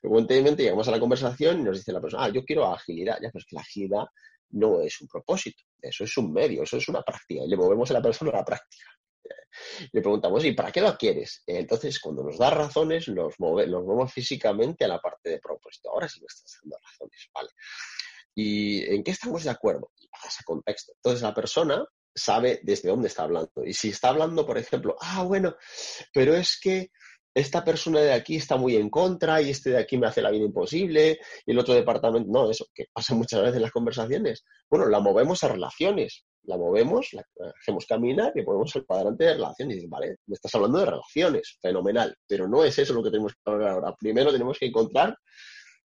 [0.00, 3.30] Frecuentemente llegamos a la conversación y nos dice la persona, ah, yo quiero agilidad, ya,
[3.32, 4.04] pero que la agilidad
[4.50, 7.90] no es un propósito, eso es un medio, eso es una práctica, y le movemos
[7.90, 8.84] a la persona a la práctica.
[9.92, 11.42] Le preguntamos, ¿y para qué lo quieres?
[11.46, 15.90] Entonces, cuando nos da razones, nos, movemos físicamente a la parte de propósito.
[15.90, 17.50] Ahora sí me estás dando razones, ¿vale?
[18.34, 19.92] ¿Y en qué estamos de acuerdo?
[20.00, 20.92] Y pasa contexto.
[20.96, 23.50] Entonces, la persona sabe desde dónde está hablando.
[23.64, 25.56] Y si está hablando, por ejemplo, ah, bueno,
[26.12, 26.90] pero es que
[27.34, 30.30] esta persona de aquí está muy en contra y este de aquí me hace la
[30.30, 34.44] vida imposible y el otro departamento, no, eso que pasa muchas veces en las conversaciones.
[34.68, 37.24] Bueno, la movemos a relaciones, la movemos, la
[37.58, 39.74] hacemos caminar y ponemos el cuadrante de relaciones.
[39.74, 43.10] Y dices, vale, me estás hablando de relaciones, fenomenal, pero no es eso lo que
[43.10, 43.94] tenemos que hablar ahora.
[43.98, 45.16] Primero tenemos que encontrar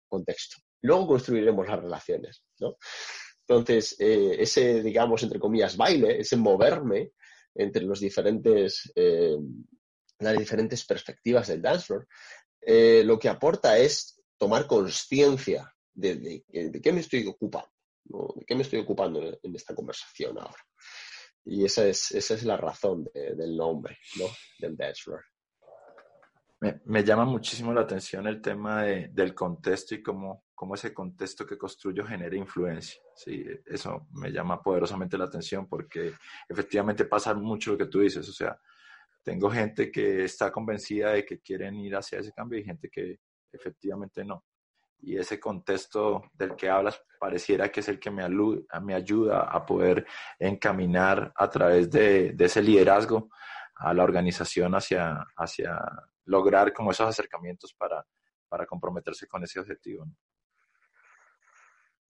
[0.07, 2.77] contexto, luego construiremos las relaciones, ¿no?
[3.47, 7.11] Entonces, eh, ese, digamos, entre comillas, baile, ese moverme
[7.53, 9.37] entre los diferentes eh,
[10.19, 12.07] las diferentes perspectivas del dance floor,
[12.61, 16.43] eh, lo que aporta es tomar conciencia de,
[16.81, 17.69] qué me estoy ocupando,
[18.35, 20.65] de qué me estoy ocupando en, esta conversación ahora.
[21.43, 24.25] Y esa es, esa es la razón del nombre ¿no?
[24.57, 25.23] del dance floor.
[26.85, 31.57] Me, llama muchísimo la atención el tema del contexto y cómo, cómo, ese contexto que
[31.57, 33.01] construyo genera influencia.
[33.15, 36.13] Sí, eso me llama poderosamente la atención porque
[36.49, 38.27] efectivamente pasa mucho lo que tú dices.
[38.27, 38.59] O sea,
[39.23, 43.19] tengo gente que está convencida de que quieren ir hacia ese cambio y gente que
[43.51, 44.45] efectivamente no.
[45.01, 48.27] Y ese contexto del que hablas pareciera que es el que me,
[48.81, 50.05] me ayuda a poder
[50.39, 53.29] encaminar a través de, ese liderazgo
[53.75, 55.79] a la organización hacia, hacia
[56.25, 58.05] lograr como esos acercamientos para,
[58.47, 60.05] para comprometerse con ese objetivo.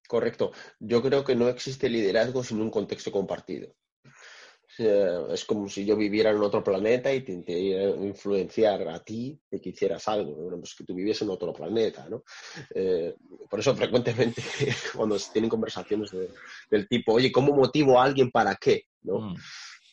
[0.08, 0.52] Correcto.
[0.80, 3.74] Yo creo que no existe liderazgo sin un contexto compartido.
[4.78, 9.40] Eh, es como si yo viviera en otro planeta y te intentara influenciar a ti
[9.50, 12.24] de que hicieras algo, pues que tú viviese en otro planeta, ¿no?
[12.74, 13.16] Eh,
[13.50, 14.44] por eso frecuentemente
[14.96, 16.12] cuando se tienen conversaciones
[16.70, 18.88] del tipo, oye, ¿cómo motivo a alguien para qué?
[19.04, 19.20] ¿no?
[19.20, 19.36] Mm.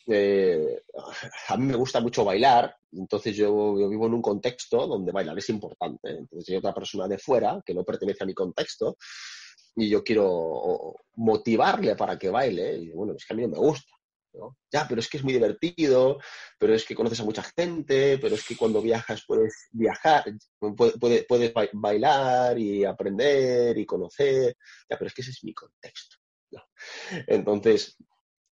[0.07, 0.81] Eh,
[1.47, 5.37] a mí me gusta mucho bailar, entonces yo, yo, vivo en un contexto donde bailar
[5.37, 6.09] es importante.
[6.09, 8.97] Entonces hay otra persona de fuera que no pertenece a mi contexto
[9.75, 12.77] y yo quiero motivarle para que baile.
[12.77, 13.91] Y bueno, es que a mí no me gusta.
[14.71, 16.19] Ya, pero es que es muy divertido,
[16.57, 20.23] pero es que conoces a mucha gente, pero es que cuando viajas puedes viajar,
[20.59, 24.57] puedes, puedes bailar y aprender y conocer,
[24.89, 26.17] ya, pero es que ese es mi contexto.
[27.27, 27.95] Entonces,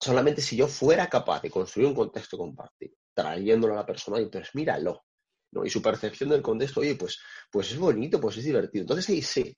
[0.01, 4.25] solamente si yo fuera capaz de construir un contexto compartido, trayéndolo a la persona, y
[4.25, 5.05] entonces míralo,
[5.53, 5.65] ¿no?
[5.65, 7.19] Y su percepción del contexto, oye, pues,
[7.51, 8.83] pues es bonito, pues es divertido.
[8.83, 9.57] Entonces ahí sí,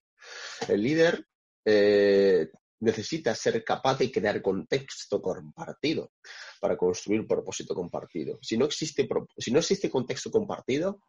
[0.68, 1.26] el líder
[1.64, 6.12] eh, necesita ser capaz de crear contexto compartido
[6.60, 8.38] para construir propósito compartido.
[8.42, 11.00] Si no existe, si no existe contexto compartido,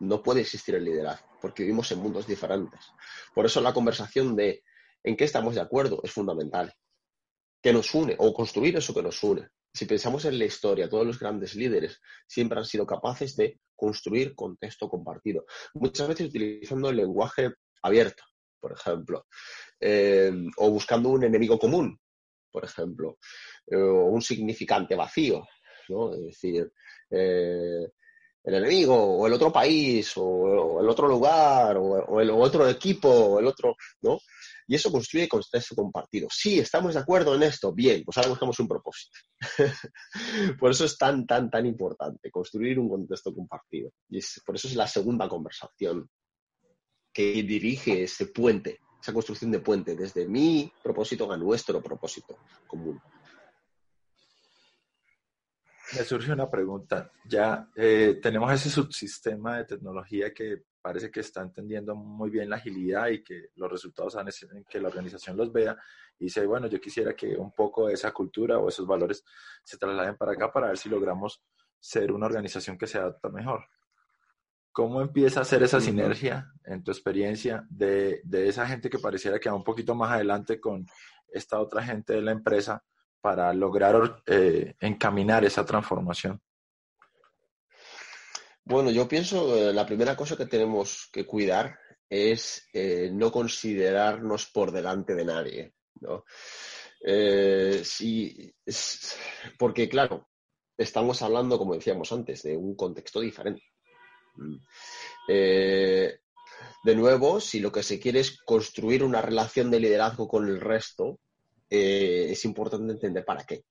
[0.00, 2.80] no puede existir el liderazgo, porque vivimos en mundos diferentes.
[3.34, 4.62] Por eso la conversación de
[5.02, 6.74] en qué estamos de acuerdo es fundamental.
[7.62, 8.16] ¿Qué nos une?
[8.18, 9.48] O construir eso que nos une.
[9.72, 14.34] Si pensamos en la historia, todos los grandes líderes siempre han sido capaces de construir
[14.34, 15.44] contexto compartido.
[15.74, 18.22] Muchas veces utilizando el lenguaje abierto,
[18.60, 19.26] por ejemplo.
[19.80, 21.98] Eh, o buscando un enemigo común,
[22.50, 23.18] por ejemplo,
[23.66, 25.46] eh, o un significante vacío,
[25.88, 26.12] ¿no?
[26.14, 26.70] Es decir,
[27.10, 27.88] eh,
[28.42, 33.40] el enemigo, o el otro país, o, el otro lugar, o, el otro equipo, o
[33.40, 34.18] el otro, ¿no?
[34.66, 36.28] Y eso construye contexto compartido.
[36.30, 39.18] Sí, estamos de acuerdo en esto, bien, pues ahora buscamos un propósito.
[40.60, 43.90] por eso es tan, tan, tan importante construir un contexto compartido.
[44.08, 46.08] Y por eso es la segunda conversación
[47.12, 53.00] que dirige ese puente esa construcción de puente desde mi propósito a nuestro propósito común.
[55.96, 57.10] Me surge una pregunta.
[57.24, 62.56] Ya eh, tenemos ese subsistema de tecnología que parece que está entendiendo muy bien la
[62.56, 65.76] agilidad y que los resultados en que la organización los vea
[66.18, 69.24] y dice, bueno, yo quisiera que un poco de esa cultura o esos valores
[69.64, 71.42] se trasladen para acá para ver si logramos
[71.78, 73.64] ser una organización que se adapta mejor.
[74.80, 79.50] ¿Cómo empieza a hacer esa sinergia en tu experiencia de, esa gente que pareciera que
[79.50, 80.86] va un poquito más adelante con
[81.28, 82.82] esta otra gente de la empresa
[83.20, 86.40] para lograr eh, encaminar esa transformación?
[88.64, 91.78] Bueno, yo pienso que la primera cosa que tenemos que cuidar
[92.08, 95.74] es eh, no considerarnos por delante de nadie.
[96.00, 96.24] ¿no?
[97.04, 97.82] Eh,
[99.58, 100.30] porque, claro,
[100.78, 103.62] estamos hablando, como decíamos antes, de un contexto diferente.
[105.28, 106.18] Eh,
[106.82, 110.60] de nuevo, si lo que se quiere es construir una relación de liderazgo con el
[110.60, 111.20] resto,
[111.68, 113.64] eh, es importante entender para qué.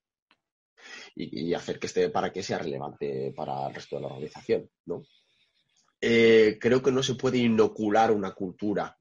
[1.15, 4.70] Y, hacer que este para qué sea relevante para el resto de la organización.
[4.86, 5.03] ¿no?
[5.99, 8.95] Eh, creo que no se puede inocular una cultura.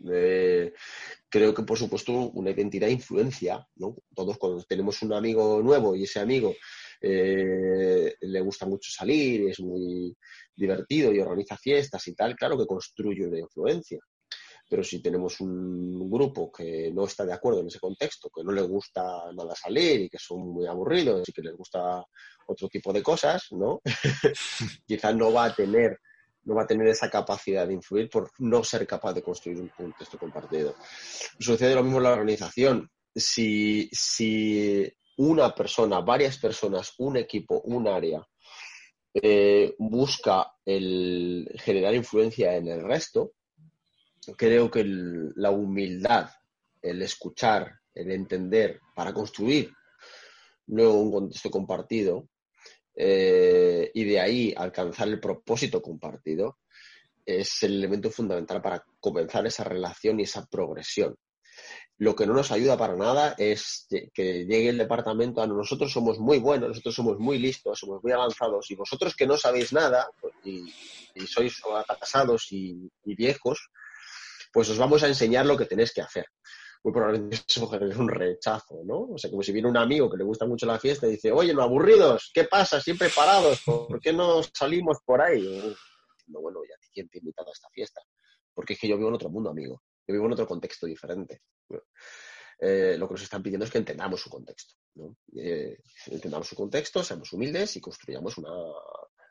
[0.00, 3.64] Creo que, por supuesto, una identidad influencia.
[3.76, 3.96] ¿no?
[4.14, 6.54] Todos cuando tenemos un amigo nuevo y ese amigo
[7.00, 10.14] le gusta mucho salir, es muy
[10.54, 13.98] divertido y organiza fiestas y tal, claro que construye una influencia.
[14.68, 18.52] Pero si tenemos un grupo que no está de acuerdo en ese contexto, que no
[18.52, 19.02] le gusta
[19.34, 22.04] nada salir y que son muy aburridos y que les gusta
[22.46, 23.80] otro tipo de cosas, ¿no?
[24.86, 25.98] Quizás no va a tener
[26.44, 29.68] no va a tener esa capacidad de influir por no ser capaz de construir un
[29.68, 30.74] contexto compartido.
[31.38, 32.90] Sucede lo mismo en la organización.
[33.14, 34.90] Si, si
[35.20, 38.26] una persona, varias personas, un equipo, un área,
[39.12, 43.32] eh, busca el generar influencia en el resto,
[44.38, 46.30] creo que la humildad,
[46.80, 49.70] el escuchar, el entender para construir
[50.68, 52.28] luego un contexto compartido
[52.94, 56.60] eh, y de ahí alcanzar el propósito compartido
[57.26, 61.14] es el elemento fundamental para comenzar esa relación y esa progresión.
[62.00, 66.18] Lo que no nos ayuda para nada es que llegue el departamento a nosotros somos
[66.18, 70.08] muy buenos, nosotros somos muy listos, somos muy avanzados y vosotros que no sabéis nada
[70.18, 70.72] pues, y,
[71.26, 71.60] sois
[72.00, 73.68] casados y, viejos,
[74.50, 76.24] pues os vamos a enseñar lo que tenéis que hacer.
[76.82, 79.00] Muy probablemente eso es un rechazo, ¿no?
[79.00, 81.30] O sea, como si viene un amigo que le gusta mucho la fiesta y dice,
[81.30, 82.80] oye, no aburridos, ¿qué pasa?
[82.80, 85.76] Siempre parados, ¿por qué no salimos por ahí?
[86.28, 88.00] No, bueno, ya quién te invitado a esta fiesta?
[88.54, 91.42] Porque es que yo vivo en otro mundo, amigo que vivo en otro contexto diferente.
[92.58, 94.74] Eh, lo que nos están pidiendo es que entendamos su contexto.
[95.34, 98.50] Eh, entendamos su contexto, seamos humildes y construyamos una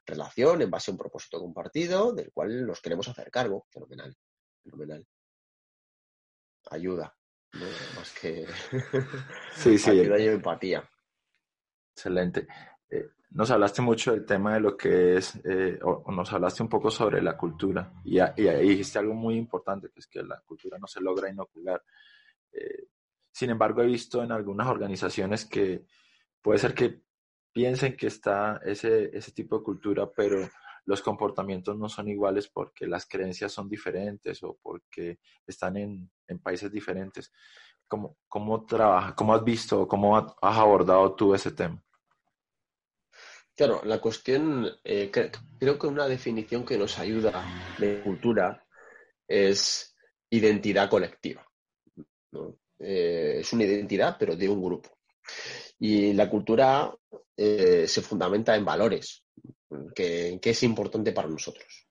[0.05, 3.67] relación en base a un propósito compartido del cual nos queremos hacer cargo.
[3.70, 4.15] Fenomenal,
[4.63, 5.05] fenomenal.
[6.72, 7.15] Ayuda,
[7.95, 8.47] más que
[9.55, 9.89] sí, sí.
[9.89, 10.89] ayuda y empatía.
[11.95, 12.47] Excelente.
[12.89, 16.69] Eh, nos hablaste mucho del tema de lo que es, eh, o, nos hablaste un
[16.69, 20.77] poco sobre la cultura, y, ahí dijiste algo muy importante, que es que la cultura
[20.80, 21.84] no se logra inocular.
[22.51, 22.88] Eh,
[23.32, 25.86] sin embargo, he visto en algunas organizaciones que
[26.41, 27.03] puede ser que
[27.51, 30.49] piensen que está ese, ese tipo de cultura, pero
[30.86, 36.09] los comportamientos no son iguales porque las creencias son diferentes o porque están en,
[36.41, 37.32] países diferentes.
[37.88, 38.65] ¿Cómo, cómo
[39.15, 41.84] cómo has visto, cómo has abordado tú ese tema?
[43.60, 47.43] Claro, la cuestión, eh, creo que una definición que nos ayuda
[47.78, 48.66] de cultura
[49.28, 49.97] es
[50.30, 51.45] identidad colectiva.
[52.80, 54.97] Eh, es una identidad, pero de un grupo.
[55.78, 56.89] Y la cultura
[57.36, 59.26] eh, se fundamenta en valores,
[59.93, 61.86] que, es importante para nosotros.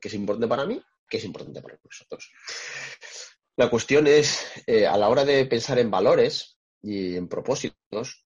[0.00, 0.82] ¿Qué es importante para mí?
[1.08, 2.32] ¿Qué es importante para nosotros?
[3.54, 4.44] La cuestión es,
[4.90, 8.25] a la hora de pensar en valores y en propósitos,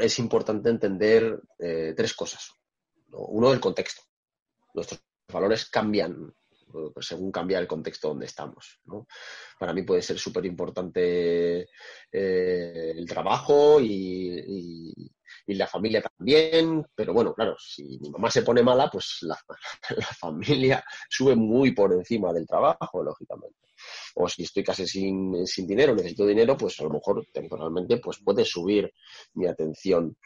[0.00, 2.52] es importante entender eh, tres cosas.
[3.10, 4.02] Uno, el contexto.
[4.74, 5.00] Nuestros
[5.32, 6.34] valores cambian
[6.70, 8.80] pues, según cambia el contexto donde estamos.
[9.58, 11.68] Para mí puede ser súper importante
[12.12, 15.10] eh, el trabajo y,
[15.54, 19.38] la familia también, pero bueno, claro, si mi mamá se pone mala, pues la,
[19.96, 23.68] la familia sube muy por encima del trabajo, lógicamente
[24.14, 28.18] o si estoy casi sin, sin dinero, necesito dinero, pues a lo mejor temporalmente pues
[28.24, 28.92] puede subir
[29.34, 30.16] mi atención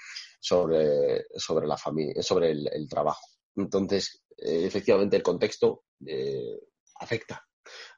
[0.40, 3.26] sobre, sobre la familia, sobre el, trabajo.
[3.56, 6.58] Entonces, eh, efectivamente, el contexto eh,
[7.00, 7.46] afecta,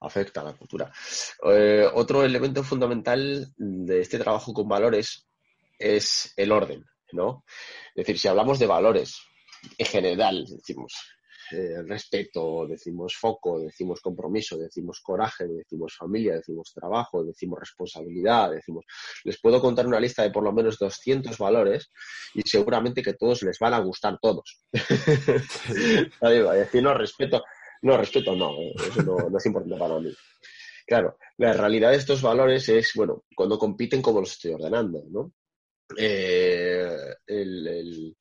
[0.01, 0.93] afecta a la cultura.
[1.45, 5.27] Eh, otro elemento fundamental de este trabajo con valores
[5.79, 7.45] es el orden, ¿no?
[7.95, 9.19] Es decir, si hablamos de valores
[9.79, 10.95] en general, decimos,
[11.53, 18.87] eh, respeto, decimos foco, decimos compromiso, decimos coraje, decimos familia, decimos trabajo, decimos responsabilidad, decimos...
[19.25, 21.91] Les puedo contar una lista de por lo menos 200 valores
[22.35, 24.65] y seguramente que todos les van a gustar todos.
[26.23, 27.45] decir, no, respeto,
[27.83, 30.15] no, respeto no, eh, eso no, es importante para mí.
[30.87, 35.33] Claro, la realidad de estos valores es, bueno, cuando compiten, como los estoy ordenando, ¿no?
[35.97, 38.17] Eh, el,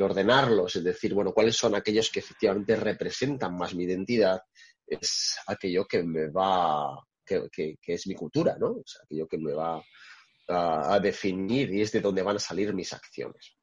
[0.00, 4.40] ordenarlos, es decir, bueno, cuáles son aquellos que efectivamente representan más mi identidad,
[4.86, 8.80] es aquello que me va, que, es mi cultura, ¿no?
[8.84, 9.82] Es aquello que me va
[10.48, 13.56] a, definir y es de dónde van a salir mis acciones.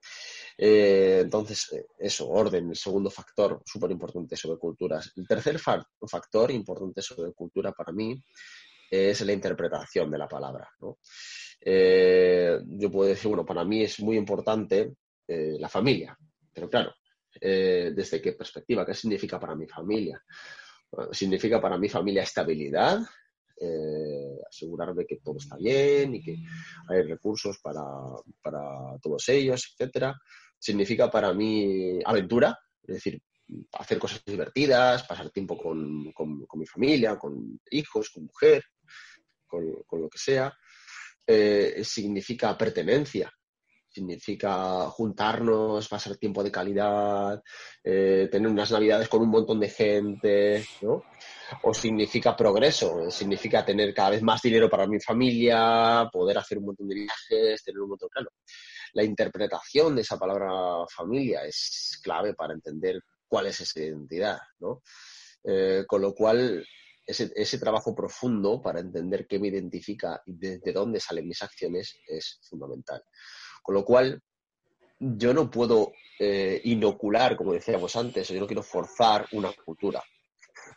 [0.58, 5.12] Eh, entonces, eh, eso, orden, el segundo factor súper importante sobre culturas.
[5.16, 8.22] El tercer factor importante sobre cultura para mí
[8.90, 10.70] es la interpretación de la palabra.
[10.82, 11.00] ¿no?
[11.62, 14.94] Eh, yo puedo decir, bueno, para mí es muy importante
[15.28, 16.18] eh, la familia.
[16.54, 16.94] Pero claro,
[17.40, 18.86] eh, ¿desde qué perspectiva?
[18.86, 20.22] ¿Qué significa para mi familia?
[21.12, 23.00] significa para mi familia estabilidad,
[24.50, 26.36] asegurarme que todo está bien y que
[26.88, 27.84] hay recursos para,
[29.00, 30.20] todos ellos, etcétera.
[30.58, 33.22] Significa para mí aventura, es decir,
[33.74, 36.12] hacer cosas divertidas, pasar tiempo con,
[36.56, 38.64] mi familia, con hijos, con mujer,
[39.46, 40.52] con, lo que sea.
[41.32, 43.32] Eh, significa pertenencia,
[43.88, 47.40] significa juntarnos, pasar tiempo de calidad,
[47.84, 51.04] eh, tener unas navidades con un montón de gente, ¿no?
[51.62, 56.66] O significa progreso, significa tener cada vez más dinero para mi familia, poder hacer un
[56.66, 58.32] montón de viajes, tener un montón, claro.
[58.94, 64.82] La interpretación de esa palabra familia es clave para entender cuál es esa identidad, ¿no?
[65.44, 66.66] Eh, con lo cual,
[67.10, 72.40] ese, trabajo profundo para entender qué me identifica y desde dónde salen mis acciones es
[72.44, 73.04] fundamental.
[73.64, 74.22] Con lo cual,
[75.00, 80.04] yo no puedo eh, inocular, como decíamos antes, yo no quiero forzar una cultura.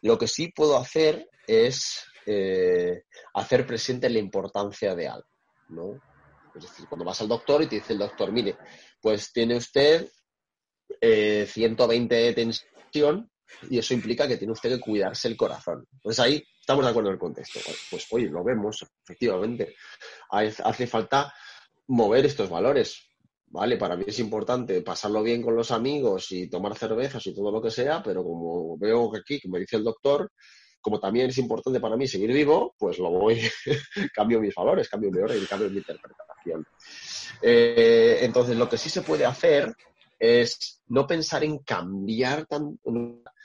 [0.03, 3.05] Lo que sí puedo hacer es eh,
[3.35, 5.28] hacer presente la importancia de algo,
[5.68, 6.01] ¿no?
[6.55, 8.57] Es decir, cuando vas al doctor y te dice el doctor, mire,
[9.01, 10.09] pues tiene usted
[11.01, 13.32] 120 eh, de tensión
[13.71, 15.87] y eso implica que tiene usted que cuidarse el corazón.
[15.93, 17.61] Entonces ahí estamos de acuerdo en el contexto.
[17.91, 19.75] Pues oye, lo vemos, efectivamente.
[20.31, 21.33] Hace falta
[21.89, 23.09] mover estos valores.
[23.47, 23.77] ¿Vale?
[23.77, 27.61] Para mí es importante pasarlo bien con los amigos y tomar cervezas y todo lo
[27.61, 30.33] que sea, pero como veo aquí, como dice el doctor,
[30.81, 33.41] como también es importante para mí seguir vivo, pues lo voy,
[34.15, 36.67] cambio mis valores, cambio mi orden y cambio mi interpretación.
[37.43, 39.75] Eh, entonces, lo que sí se puede hacer
[40.19, 42.79] es no pensar en cambiar tan,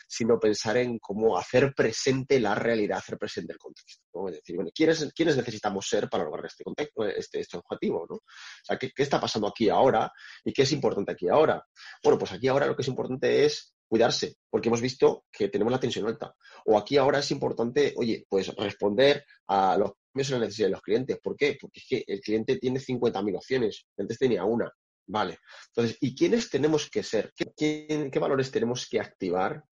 [0.08, 4.30] sino pensar en cómo hacer presente la realidad, hacer presente el contexto.
[4.30, 8.06] Es decir, bueno, ¿quiénes, ¿quiénes, necesitamos ser para lograr este, contexto, este, este objetivo?
[8.10, 8.16] ¿no?
[8.16, 8.22] O
[8.64, 10.12] sea, ¿qué, ¿qué, está pasando aquí ahora
[10.44, 11.64] y qué es importante aquí ahora?
[12.04, 15.72] Bueno, pues aquí ahora lo que es importante es cuidarse, porque hemos visto que tenemos
[15.72, 16.36] la tensión alta.
[16.66, 20.72] O aquí ahora es importante, oye, pues responder a los cambios en la necesidad de
[20.72, 21.20] los clientes.
[21.22, 21.58] ¿Por qué?
[21.60, 24.72] Porque es que el cliente tiene 50.000 opciones, antes tenía una.
[25.08, 25.40] Vale.
[25.68, 27.34] Entonces, ¿y quiénes tenemos que ser?
[27.34, 29.64] ¿Qué, valores tenemos que activar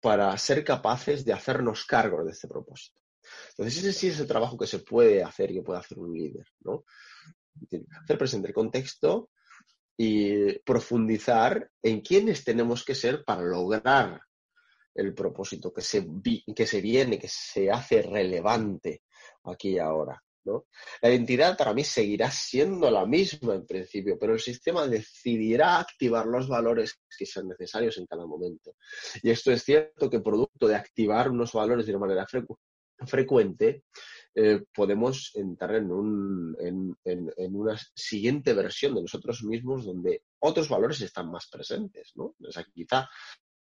[0.00, 3.00] para ser capaces de hacernos cargo de este propósito?
[3.50, 6.12] Entonces, ese sí es el trabajo que se puede hacer y que puede hacer un
[6.12, 6.84] líder, ¿no?
[8.02, 9.30] Hacer presente el contexto
[9.96, 14.20] y profundizar en quiénes tenemos que ser para lograr
[14.94, 16.04] el propósito que se,
[16.54, 19.02] que se viene, que se hace relevante
[19.44, 20.20] aquí y ahora.
[21.00, 26.26] La identidad para mí seguirá siendo la misma en principio, pero el sistema decidirá activar
[26.26, 28.76] los valores que sean necesarios en cada momento.
[29.22, 32.26] Y esto es cierto que producto de activar unos valores de una manera
[33.06, 33.84] frecuente,
[34.34, 35.90] eh, podemos entrar en,
[37.04, 42.12] en, una siguiente versión de nosotros mismos donde otros valores están más presentes.
[42.14, 42.34] ¿no?
[42.40, 43.08] O sea, quizá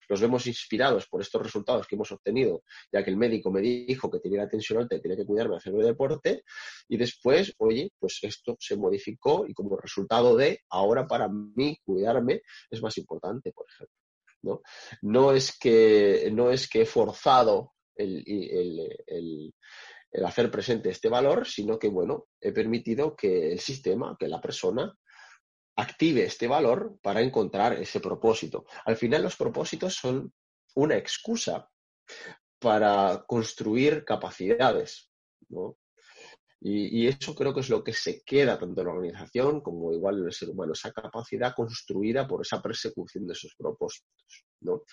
[0.09, 4.09] nos vemos inspirados por estos resultados que hemos obtenido, ya que el médico me dijo
[4.09, 6.43] que tenía la tensión alta y tenía que cuidarme, hacer el deporte,
[6.87, 12.41] y después, oye, pues esto se modificó y como resultado de, ahora para mí cuidarme
[12.69, 13.95] es más importante, por ejemplo.
[14.43, 14.61] ¿no?
[15.01, 19.53] No, es, que, no es que he forzado el, el,
[20.13, 24.39] el hacer presente este valor, sino que, bueno, he permitido que el sistema, que la
[24.39, 24.95] persona,
[25.75, 28.65] active este valor para encontrar ese propósito.
[28.85, 30.33] Al final los propósitos son
[30.75, 31.69] una excusa
[32.59, 35.09] para construir capacidades.
[35.49, 35.77] ¿no?
[36.65, 40.19] Y, eso creo que es lo que se queda tanto en la organización como igual
[40.19, 44.45] en el ser humano, esa capacidad construida por esa persecución de esos propósitos.
[44.61, 44.83] ¿no?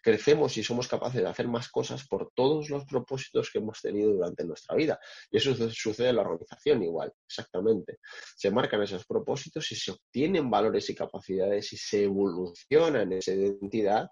[0.00, 4.12] Crecemos y somos capaces de hacer más cosas por todos los propósitos que hemos tenido
[4.12, 5.00] durante nuestra vida.
[5.28, 7.98] Y eso sucede en la organización igual, exactamente.
[8.36, 13.32] Se marcan esos propósitos y se obtienen valores y capacidades y se evoluciona en esa
[13.32, 14.08] identidad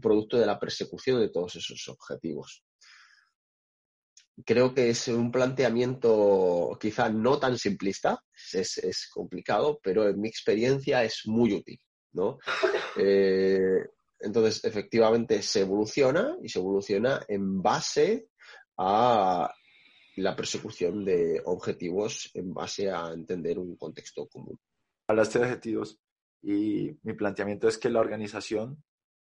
[0.00, 2.64] producto de la persecución de todos esos objetivos
[4.44, 8.22] creo que es un planteamiento quizá no tan simplista,
[8.52, 11.80] es, complicado, pero en mi experiencia es muy útil,
[12.12, 12.38] ¿no?
[13.00, 13.84] Eh,
[14.18, 18.30] entonces, efectivamente, se evoluciona y se evoluciona en base
[18.76, 19.54] a
[20.16, 24.58] la persecución de objetivos, en base a entender un contexto común.
[25.06, 26.00] Hablaste de objetivos
[26.42, 28.82] y mi planteamiento es que la organización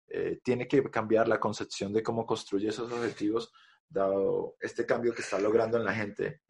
[0.07, 3.51] eh, tiene que cambiar la concepción de cómo construye esos objetivos
[3.87, 6.41] dado este cambio que está logrando en la gente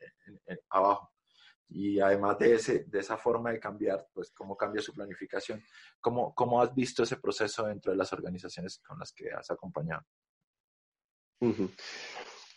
[0.70, 1.12] abajo.
[1.68, 5.64] Y además de, ese, de esa forma de cambiar, pues cómo cambia su planificación.
[6.00, 10.04] ¿Cómo, ¿Cómo has visto ese proceso dentro de las organizaciones con las que has acompañado?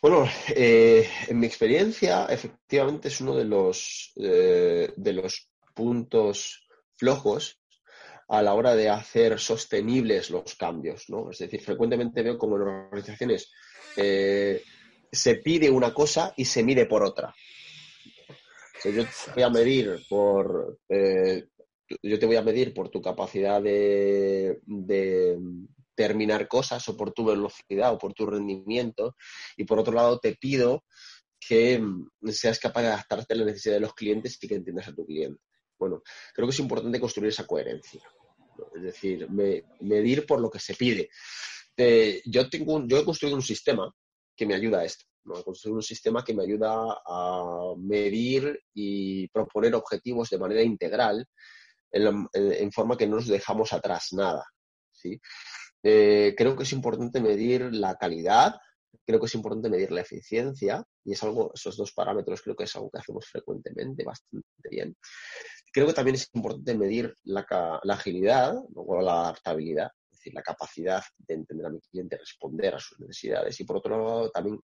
[0.00, 7.60] Bueno, eh, en mi experiencia, efectivamente es uno de los, eh, de los puntos flojos
[8.28, 11.30] a la hora de hacer sostenibles los cambios, ¿no?
[11.30, 13.50] Es decir, frecuentemente veo como en organizaciones
[13.98, 14.62] eh,
[15.10, 17.34] se pide una cosa y se mide por otra.
[18.84, 21.48] yo te voy a medir por eh,
[22.02, 24.60] yo te voy a medir por tu capacidad de,
[25.94, 29.16] terminar cosas o por tu velocidad o por tu rendimiento
[29.56, 30.84] y por otro lado te pido
[31.40, 31.82] que
[32.26, 35.04] seas capaz de adaptarte a la necesidad de los clientes y que entiendas a tu
[35.04, 35.40] cliente.
[35.76, 36.02] Bueno,
[36.34, 38.02] creo que es importante construir esa coherencia.
[38.76, 39.28] Es decir,
[39.80, 41.10] medir por lo que se pide.
[41.80, 43.88] Eh, yo, tengo yo he construido un sistema
[44.36, 45.04] que me ayuda a esto.
[45.24, 45.38] ¿no?
[45.38, 46.72] He construido un sistema que me ayuda
[47.06, 51.24] a medir y proponer objetivos de manera integral
[51.92, 54.44] en, forma que no nos dejamos atrás nada.
[54.92, 55.20] ¿sí?
[55.84, 58.56] Eh, creo que es importante medir la calidad,
[59.06, 62.64] creo que es importante medir la eficiencia, y es algo, esos dos parámetros creo que
[62.64, 64.96] es algo que hacemos frecuentemente, bastante bien.
[65.72, 67.46] Creo que también es importante medir la,
[67.88, 69.90] agilidad o la adaptabilidad,
[70.32, 74.30] la capacidad de entender a mi cliente, responder a sus necesidades, y por otro lado
[74.30, 74.60] también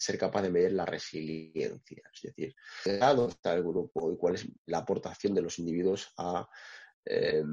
[0.00, 4.48] ser capaz de medir la resiliencia, es decir, dónde está el grupo y cuál es
[4.66, 6.48] la aportación de los individuos a
[7.04, 7.44] eh,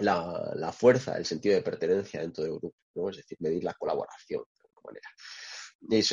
[0.00, 4.68] la, fuerza, el sentido de pertenencia dentro del grupo, es decir, medir la colaboración de
[4.68, 5.08] alguna manera.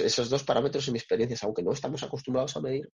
[0.06, 2.90] esos dos parámetros en mi experiencia aunque no estamos acostumbrados a medir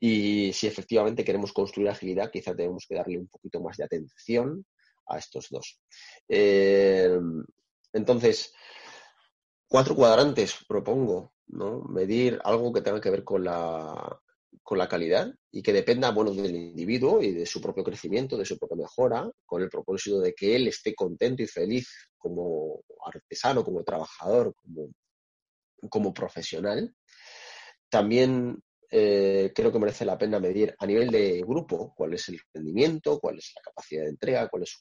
[0.00, 4.66] y si efectivamente queremos construir agilidad, quizás debemos que darle un poquito más de atención
[5.08, 5.80] a estos dos.
[6.28, 7.18] Eh,
[7.92, 8.52] entonces,
[9.66, 11.82] cuatro cuadrantes propongo ¿no?
[11.84, 14.20] Medir algo que tenga que ver con la,
[14.62, 18.44] con la calidad y que dependa, bueno, del individuo y de su propio crecimiento, de
[18.44, 23.64] su propia mejora, con el propósito de que él esté contento y feliz como artesano,
[23.64, 24.90] como trabajador, como,
[25.88, 26.94] como profesional.
[27.88, 32.40] También eh, creo que merece la pena medir a nivel de grupo cuál es el
[32.54, 34.78] rendimiento, cuál es la capacidad de entrega, cuál es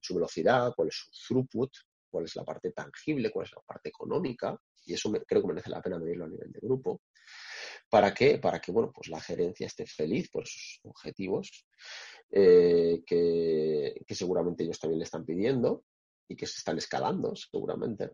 [0.00, 1.70] su, velocidad, cuál es su throughput,
[2.10, 5.70] cuál es la parte tangible, cuál es la parte económica, y eso creo que merece
[5.70, 7.02] la pena medirlo a nivel de grupo.
[7.88, 8.38] ¿Para qué?
[8.38, 11.66] Para que bueno, pues la gerencia esté feliz por sus objetivos,
[12.30, 15.84] eh, que, seguramente ellos también le están pidiendo
[16.28, 18.12] y que se están escalando, seguramente.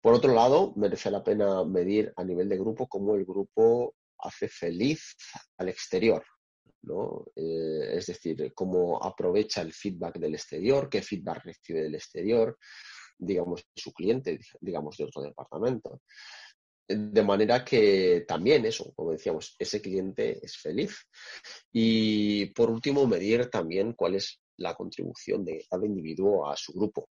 [0.00, 4.48] Por otro lado, merece la pena medir a nivel de grupo cómo el grupo hace
[4.48, 5.16] feliz
[5.58, 6.24] al exterior,
[6.82, 7.26] ¿no?
[7.36, 12.58] Eh, es decir, cómo aprovecha el feedback del exterior, qué feedback recibe del exterior,
[13.18, 16.00] digamos, su cliente, digamos, de otro departamento.
[16.88, 20.96] De manera que también eso, como decíamos, ese cliente es feliz.
[21.72, 27.08] Y por último, medir también cuál es la contribución de cada individuo a su grupo,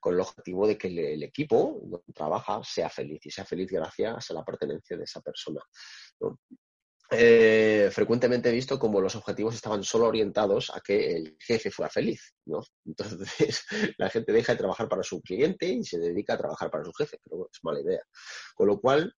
[0.00, 4.30] con el objetivo de que el, equipo donde trabaja sea feliz y sea feliz gracias
[4.30, 5.60] a la pertenencia de esa persona.
[7.12, 11.90] Eh, frecuentemente he visto como los objetivos estaban solo orientados a que el jefe fuera
[11.90, 12.60] feliz, ¿no?
[12.86, 13.64] Entonces
[13.98, 16.92] la gente deja de trabajar para su cliente y se dedica a trabajar para su
[16.92, 18.02] jefe, pero es mala idea.
[18.54, 19.12] Con lo cual,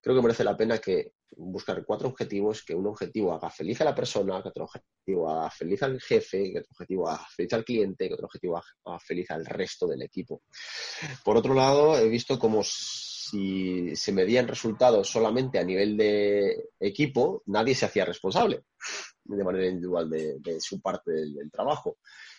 [0.00, 3.84] creo que merece la pena que buscar cuatro objetivos, que un objetivo haga feliz a
[3.84, 7.64] la persona, que otro objetivo haga feliz al jefe, que otro objetivo haga feliz al
[7.64, 10.42] cliente, que otro objetivo haga feliz al resto del equipo.
[11.24, 17.42] Por otro lado, he visto como si se medían resultados solamente a nivel de equipo,
[17.46, 18.62] nadie se hacía responsable
[19.36, 21.98] de manera individual de, su parte del, trabajo.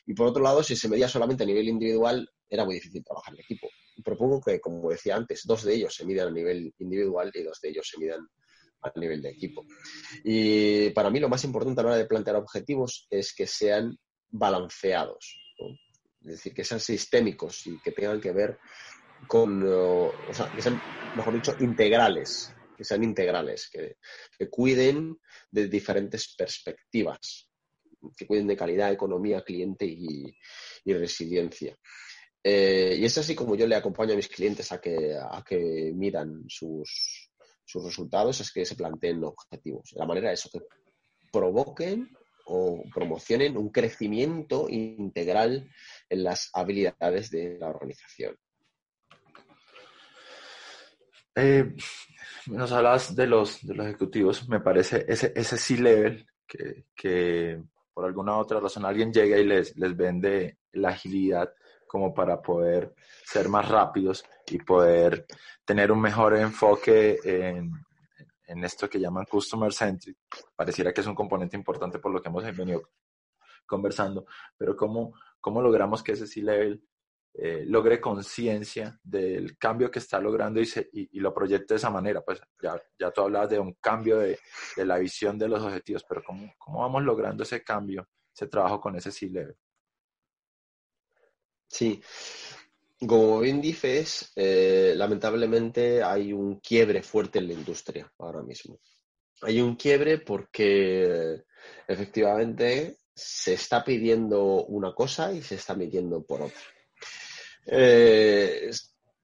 [0.10, 3.36] Y por otro lado, si se medía solamente a nivel individual, era muy difícil trabajar
[3.36, 3.70] en equipo.
[4.04, 7.62] propongo que, como decía antes, dos de ellos se midan a nivel individual y dos
[7.62, 8.28] de ellos se midan
[8.82, 9.68] a nivel de equipo.
[10.24, 14.00] Y para mí lo más importante a la hora de plantear objetivos es que sean
[14.32, 15.40] balanceados,
[16.22, 18.58] es decir, que sean sistémicos y que tengan que ver
[19.28, 20.82] con, o sea, que sean,
[21.16, 25.20] mejor dicho, integrales, que sean integrales, que, cuiden
[25.52, 27.49] de diferentes perspectivas,
[28.16, 30.36] que cuiden de calidad, economía, cliente y,
[30.86, 31.78] resiliencia.
[32.44, 35.44] Eh, y es así como yo le acompaño a mis clientes a que, a
[35.94, 37.30] midan sus,
[37.74, 39.94] resultados, es que se planteen objetivos.
[39.96, 40.62] La manera es que
[41.32, 42.10] provoquen
[42.46, 45.70] o promocionen un crecimiento integral
[46.10, 48.36] en las habilidades de la organización.
[51.36, 51.76] Eh,
[52.48, 56.26] nos hablas de los, de los ejecutivos, me parece ese, ese C-level
[56.96, 57.62] que,
[58.00, 61.54] por alguna otra razón alguien llega y les, les vende la agilidad
[61.86, 62.96] como para poder
[63.26, 65.26] ser más rápidos y poder
[65.66, 67.74] tener un mejor enfoque en,
[68.48, 70.16] en esto que llaman customer centric.
[70.56, 72.90] Pareciera que es un componente importante por lo que hemos venido
[73.66, 74.26] conversando,
[74.58, 76.82] pero ¿cómo, cómo logramos que ese C-level
[77.34, 82.22] eh, logre conciencia del cambio que está logrando y, y, lo proyecte de esa manera.
[82.22, 84.40] Pues ya, ya tú hablabas de un cambio de,
[84.76, 88.82] de la visión de los objetivos, pero ¿cómo, ¿cómo, vamos logrando ese cambio, ese trabajo
[88.82, 89.56] con ese C-Level?
[91.70, 92.02] Sí.
[93.08, 98.80] como bien dices, eh, lamentablemente hay un quiebre fuerte en la industria ahora mismo.
[99.44, 101.44] Hay un quiebre porque
[101.88, 106.60] efectivamente se está pidiendo una cosa y se está midiendo por otra.
[107.72, 108.72] Eh,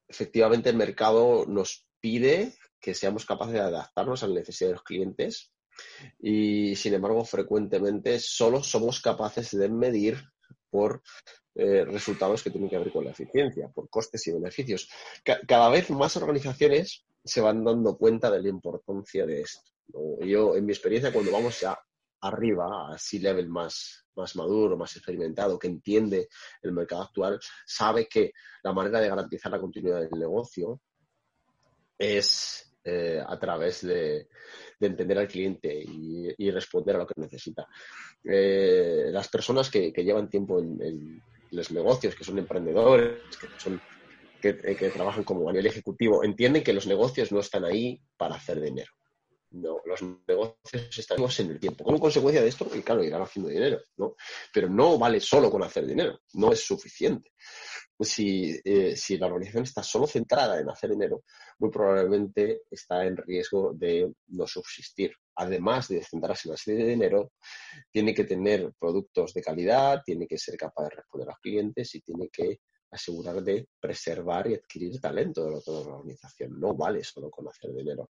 [0.07, 4.83] efectivamente, el mercado nos pide que seamos capaces de adaptarnos a las necesidades de los
[4.83, 5.51] clientes
[6.19, 10.23] y, sin embargo, frecuentemente solo somos capaces de medir
[10.69, 11.01] por
[11.55, 14.89] eh, resultados que tienen que ver con la eficiencia, por costes y beneficios.
[15.23, 19.71] cada vez más organizaciones se van dando cuenta de la importancia de esto.
[20.21, 21.79] Yo, en mi experiencia, cuando vamos ya
[22.27, 26.29] arriba, a C-level más, más maduro, más experimentado, que entiende
[26.61, 30.81] el mercado actual, sabe que la manera de garantizar la continuidad del negocio
[31.97, 34.27] es eh, a través de,
[34.79, 37.67] entender al cliente y, responder a lo que necesita.
[38.23, 41.21] Eh, las personas que, llevan tiempo en,
[41.51, 43.81] los negocios, que son emprendedores, que son
[44.39, 44.53] que,
[44.93, 48.91] trabajan como a nivel ejecutivo, entienden que los negocios no están ahí para hacer dinero.
[49.55, 51.85] No, los negocios están en el tiempo.
[51.85, 54.15] Como consecuencia de esto, y claro, irán haciendo dinero, ¿no?
[54.53, 57.31] Pero no vale solo con hacer dinero, no es suficiente.
[57.97, 61.23] Si, eh, si la organización está solo centrada en hacer dinero,
[61.59, 65.13] muy probablemente está en riesgo de no subsistir.
[65.35, 67.31] Además de centrarse en hacer dinero,
[67.89, 71.95] tiene que tener productos de calidad, tiene que ser capaz de responder a los clientes
[71.95, 72.59] y tiene que
[72.91, 76.59] asegurar de preservar y adquirir talento de toda la organización.
[76.59, 78.09] No vale solo con hacer dinero.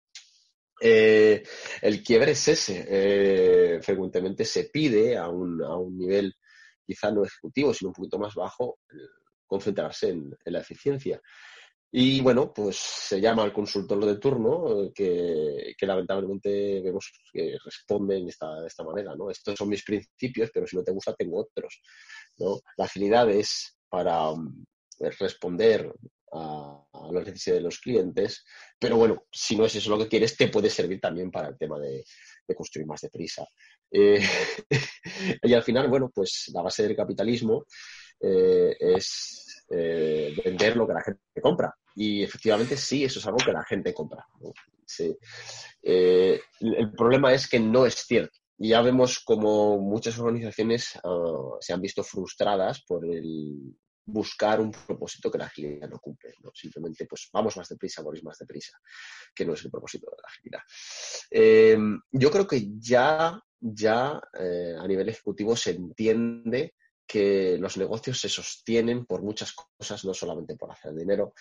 [0.81, 1.43] Eh,
[1.81, 2.85] el quiebre es ese.
[2.87, 6.35] Eh, frecuentemente se pide a un, a un, nivel
[6.85, 8.79] quizá no ejecutivo, sino un poquito más bajo,
[9.47, 11.21] concentrarse en, la eficiencia.
[11.91, 18.29] Y bueno, pues se llama al consultor de turno, que, lamentablemente vemos que responde de
[18.29, 19.29] esta, esta manera, ¿no?
[19.29, 21.81] Estos son mis principios, pero si no te gusta, tengo otros,
[22.39, 22.61] ¿no?
[22.77, 24.65] La agilidad es para mm,
[25.19, 25.93] responder
[26.33, 28.43] a, las necesidades de los clientes.
[28.79, 31.57] Pero bueno, si no es eso lo que quieres, te puede servir también para el
[31.57, 32.03] tema de,
[32.55, 33.45] construir más deprisa.
[33.91, 34.21] Eh,
[35.43, 37.65] y al final, bueno, pues la base del capitalismo
[38.19, 41.73] eh, es eh, vender lo que la gente compra.
[41.95, 44.25] Y efectivamente sí, eso es algo que la gente compra.
[45.81, 48.37] el problema es que no es cierto.
[48.57, 53.75] Ya vemos como muchas organizaciones ah, se han visto frustradas por el,
[54.05, 56.33] buscar un propósito que la agilidad no cumple.
[56.53, 58.77] Simplemente, pues vamos más deprisa, morir más deprisa,
[59.33, 60.61] que no es el propósito de la agilidad.
[61.31, 61.77] Eh,
[62.11, 66.75] yo creo que ya, ya eh, a nivel ejecutivo se entiende
[67.05, 71.33] que los negocios se sostienen por muchas cosas, no solamente por hacer dinero,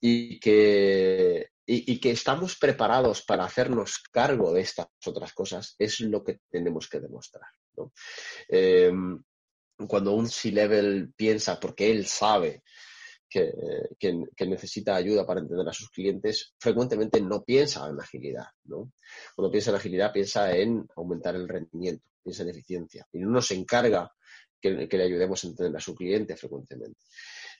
[0.00, 6.22] y que, y, que estamos preparados para hacernos cargo de estas otras cosas, es lo
[6.22, 7.48] que tenemos que demostrar.
[8.48, 8.92] Eh,
[9.88, 12.62] cuando un C-Level piensa, porque él sabe
[13.28, 18.46] que, necesita ayuda para entender a sus clientes, frecuentemente no piensa en agilidad.
[18.64, 18.92] ¿no?
[19.34, 23.06] Cuando piensa en agilidad, piensa en aumentar el rendimiento, piensa en eficiencia.
[23.12, 24.10] Y no nos encarga
[24.60, 27.00] que, le ayudemos a entender a su cliente frecuentemente.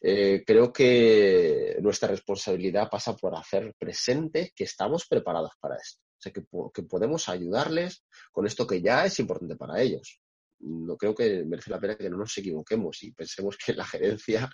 [0.01, 6.01] Eh, creo que nuestra responsabilidad pasa por hacer presente que estamos preparados para esto.
[6.19, 10.24] O sea, que podemos ayudarles con esto que ya es importante para ellos
[10.61, 14.51] no creo que merece la pena que no nos equivoquemos y pensemos que la gerencia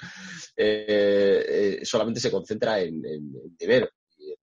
[0.57, 3.03] eh, eh, solamente se concentra en,
[3.57, 3.89] dinero
[4.19, 4.35] y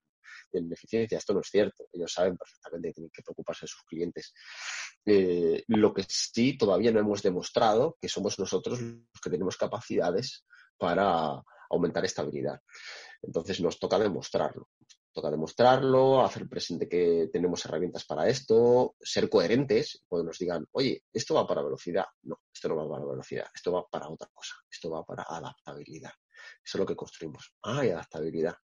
[0.53, 1.18] en, eficiencia.
[1.18, 1.88] Esto no es cierto.
[1.91, 4.34] Ellos saben perfectamente que tienen que preocuparse de sus clientes.
[5.05, 10.45] Eh, lo que sí todavía no hemos demostrado que somos nosotros los que tenemos capacidades
[10.78, 12.62] para aumentar estabilidad.
[13.22, 14.70] Entonces nos toca demostrarlo
[15.18, 21.05] toca demostrarlo, hacer presente que tenemos herramientas para esto, ser coherentes, cuando nos digan, oye,
[21.11, 22.05] esto va para velocidad.
[22.22, 26.11] No, esto no va para velocidad, esto va para otra cosa, esto va para adaptabilidad.
[26.63, 27.51] Eso es lo que construimos.
[27.63, 28.55] Ah, y adaptabilidad.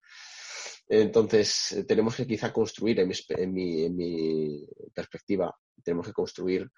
[0.87, 6.69] Entonces, tenemos que quizá construir, en mi, perspectiva, tenemos que construir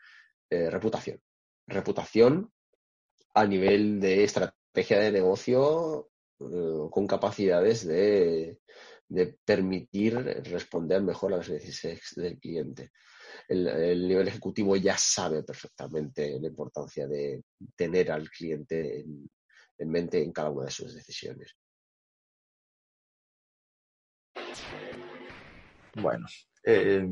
[0.49, 1.21] eh, reputación.
[1.67, 2.49] Reputación
[3.33, 8.59] a nivel de estrategia de negocio eh, con capacidades de,
[9.07, 12.91] de permitir responder mejor a las necesidades del cliente.
[13.47, 17.43] El, nivel ejecutivo ya sabe perfectamente la importancia de
[17.75, 21.55] tener al cliente en, mente en cada una de sus decisiones.
[25.95, 26.25] Bueno,
[26.63, 27.07] eh,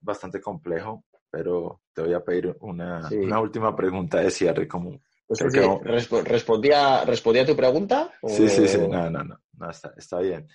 [0.00, 3.08] bastante complejo, pero te voy a pedir una,
[3.40, 4.68] última pregunta de cierre.
[4.68, 5.40] Como, pues
[6.24, 8.12] ¿respondía, ¿Respondía tu pregunta?
[8.26, 10.46] Sí, sí, sí, no, no, no, está, está bien.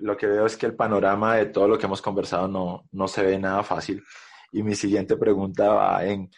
[0.00, 3.08] Lo que, veo es que el panorama de todo lo que hemos conversado no, no
[3.08, 4.04] se ve nada fácil.
[4.52, 6.30] Y mi siguiente pregunta va en,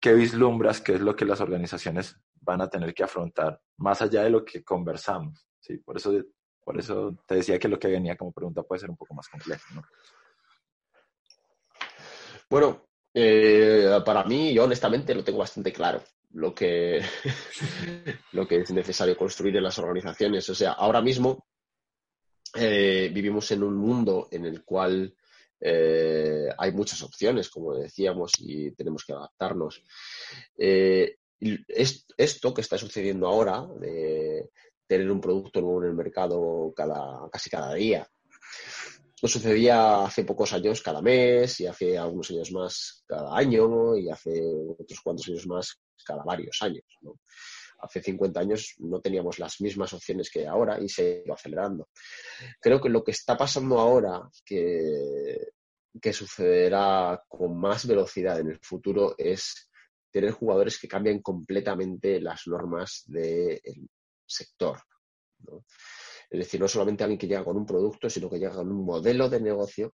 [0.00, 0.80] ¿qué vislumbras?
[0.80, 2.16] ¿Qué es lo que las organizaciones
[2.46, 5.46] van a tener que afrontar más allá de lo que conversamos.
[5.60, 5.78] ¿sí?
[5.78, 6.12] Por, eso,
[6.62, 9.28] por eso te decía que lo que venía como pregunta puede ser un poco más
[9.28, 9.64] complejo.
[9.74, 9.82] ¿no?
[12.48, 17.02] Bueno, eh, para mí, yo honestamente lo tengo bastante claro lo que,
[18.32, 20.48] lo que es necesario construir en las organizaciones.
[20.48, 21.46] O sea, ahora mismo
[22.56, 25.14] eh, vivimos en un mundo en el cual
[25.60, 29.82] eh, hay muchas opciones, como decíamos, y tenemos que adaptarnos.
[30.58, 34.50] Eh, esto que está sucediendo ahora, de
[34.86, 38.08] tener un producto nuevo en el mercado cada, casi cada día,
[39.22, 44.10] no sucedía hace pocos años cada mes, y hace algunos años más cada año, y
[44.10, 44.42] hace
[44.78, 46.84] otros cuantos años más cada varios años.
[47.78, 51.88] Hace 50 años no teníamos las mismas opciones que ahora y se ha ido acelerando.
[52.60, 55.52] Creo que lo que está pasando ahora, que,
[56.12, 59.70] sucederá con más velocidad en el futuro, es
[60.10, 63.60] tener jugadores que cambien completamente las normas del
[64.24, 64.80] sector.
[66.30, 68.84] Es decir, no solamente alguien que llega con un producto, sino que llega con un
[68.84, 69.94] modelo de negocio.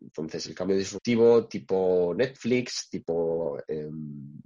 [0.00, 4.40] Entonces, el cambio disruptivo tipo Netflix, tipo em,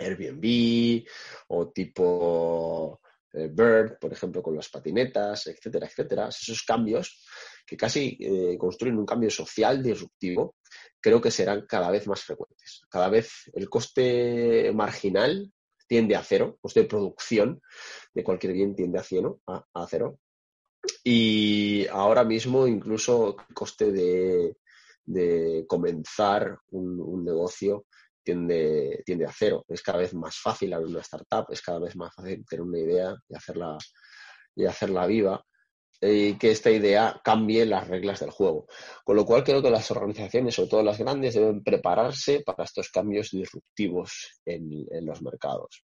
[0.00, 1.06] Airbnb
[1.48, 3.00] o tipo
[3.32, 6.28] eh, Bird, por ejemplo, con las patinetas, etcétera, etcétera.
[6.28, 7.24] Esos cambios
[7.66, 10.56] que casi eh, construyen un cambio social disruptivo,
[11.00, 12.82] creo que serán cada vez más frecuentes.
[12.88, 15.52] Cada vez el coste marginal
[15.86, 17.60] tiende a cero, coste de producción
[18.12, 20.18] de cualquier bien tiende a, cero, a, cero.
[21.04, 24.56] Y ahora mismo incluso el coste de,
[25.66, 27.86] comenzar un negocio
[28.22, 29.64] tiende, tiende a cero.
[29.68, 32.78] Es cada vez más fácil abrir una startup, es cada vez más fácil tener una
[32.78, 33.78] idea y hacerla,
[34.54, 35.44] y hacerla viva
[36.02, 38.66] y que esta idea cambie las reglas del juego.
[39.04, 42.88] Con lo cual creo que las organizaciones, sobre todo las grandes, deben prepararse para estos
[42.90, 45.84] cambios disruptivos en, los mercados.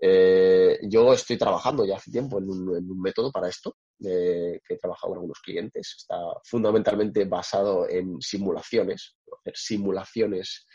[0.00, 5.08] Eh, yo estoy trabajando ya hace tiempo en un, método para esto, que he trabajado
[5.08, 5.96] con algunos clientes.
[5.98, 10.66] Está fundamentalmente basado en simulaciones, hacer simulaciones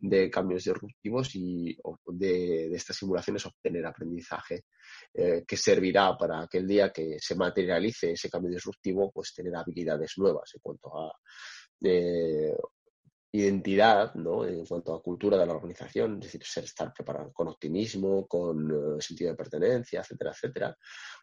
[0.00, 1.76] de cambios disruptivos y
[2.06, 4.64] de, estas simulaciones obtener aprendizaje
[5.12, 9.54] eh, que servirá para que el día que se materialice ese cambio disruptivo, pues tener
[9.56, 11.12] habilidades nuevas en cuanto a
[11.82, 12.56] eh,
[13.32, 14.46] identidad, ¿no?
[14.46, 18.70] En cuanto a cultura de la organización, es decir, ser, estar preparado con optimismo, con
[18.70, 20.76] eh, sentido de pertenencia, etcétera, etcétera.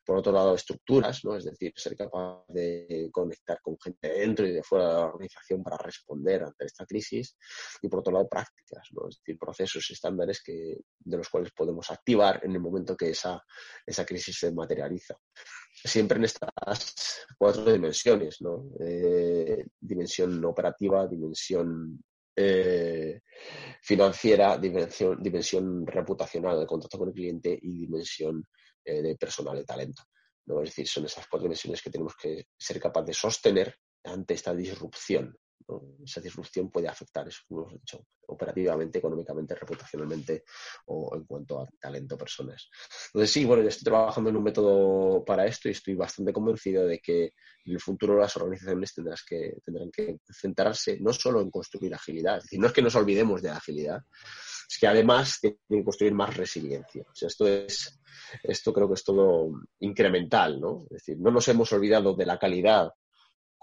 [0.06, 1.36] Por otro lado, estructuras, ¿no?
[1.36, 5.64] Es decir, ser capaz de conectar con gente dentro y de fuera de la organización
[5.64, 7.38] para responder ante esta crisis.
[7.82, 9.10] Y por otro lado, prácticas, ¿no?
[9.10, 13.44] Es decir, procesos estándares que, de los cuales podemos activar en el momento que esa,
[13.86, 15.16] esa crisis se materializa.
[15.86, 18.72] Siempre en estas cuatro dimensiones, ¿no?
[18.80, 22.04] Eh, dimensión operativa, dimensión
[22.36, 23.22] eh,
[23.82, 28.44] financiera, dimensión, dimensión reputacional del contacto con el cliente y dimensión
[28.84, 30.04] eh, de personal de talento.
[30.48, 30.62] ¿no?
[30.62, 34.54] Es decir, son esas cuatro dimensiones que tenemos que ser capaces de sostener ante esta
[34.54, 35.38] disrupción
[36.04, 40.44] esa disrupción puede afectar, eso como hemos dicho, operativamente, económicamente, reputacionalmente
[40.88, 42.70] o en cuanto a talento, personas.
[43.08, 46.86] Entonces, sí, bueno, yo estoy trabajando en un método para esto y estoy bastante convencido
[46.86, 47.34] de que
[47.66, 52.38] en el futuro las organizaciones tendrán que, tendrán que centrarse no solo en construir agilidad,
[52.38, 54.02] es decir, no es que nos olvidemos de la agilidad,
[54.70, 57.04] es que además tienen que construir más resiliencia.
[57.04, 58.00] O sea, esto es,
[58.44, 60.86] esto creo que es todo incremental, ¿no?
[60.90, 62.92] Es decir, no nos hemos olvidado de la calidad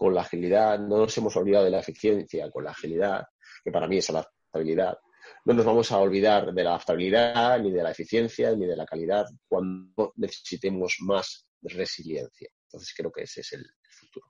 [0.02, 3.24] con la agilidad, no nos hemos olvidado de la eficiencia con la agilidad,
[3.62, 4.98] que para mí es la adaptabilidad.
[5.44, 8.84] No nos vamos a olvidar de la adaptabilidad, ni de la eficiencia, ni de la
[8.84, 12.48] calidad cuando necesitemos más resiliencia.
[12.64, 14.26] Entonces creo que ese es el futuro.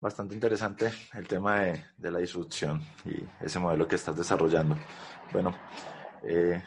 [0.00, 1.64] Bastante interesante el tema
[1.98, 4.74] de, la disrupción y ese modelo que estás desarrollando.
[5.34, 5.54] Bueno,
[6.26, 6.62] eh,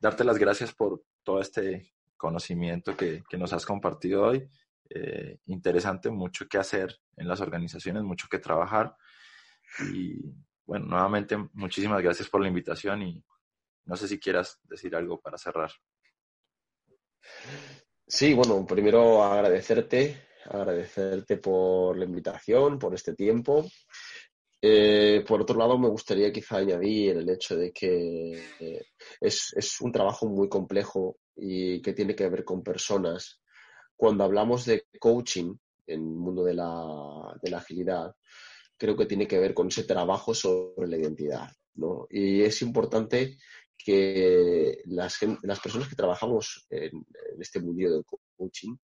[0.00, 4.48] darte las gracias por todo este conocimiento que, que nos has compartido hoy
[4.90, 8.96] eh, interesante, mucho que hacer en las organizaciones, mucho que trabajar.
[9.92, 10.16] Y
[10.66, 13.24] bueno, nuevamente muchísimas gracias por la invitación y
[13.84, 15.70] no sé si quieras decir algo para cerrar.
[18.06, 23.64] Sí, bueno, primero agradecerte, agradecerte por la invitación, por este tiempo.
[24.62, 28.86] Eh, por otro lado, me gustaría quizá añadir el hecho de que eh,
[29.20, 33.40] es, es, un trabajo muy complejo y que tiene que ver con personas
[34.00, 35.54] cuando hablamos de coaching
[35.86, 38.16] en el mundo de la, agilidad,
[38.78, 41.50] creo que tiene que ver con ese trabajo sobre la identidad.
[42.08, 43.36] Y es importante
[43.76, 45.18] que las,
[45.62, 47.04] personas que trabajamos en,
[47.40, 48.04] este mundo del
[48.38, 48.74] coaching,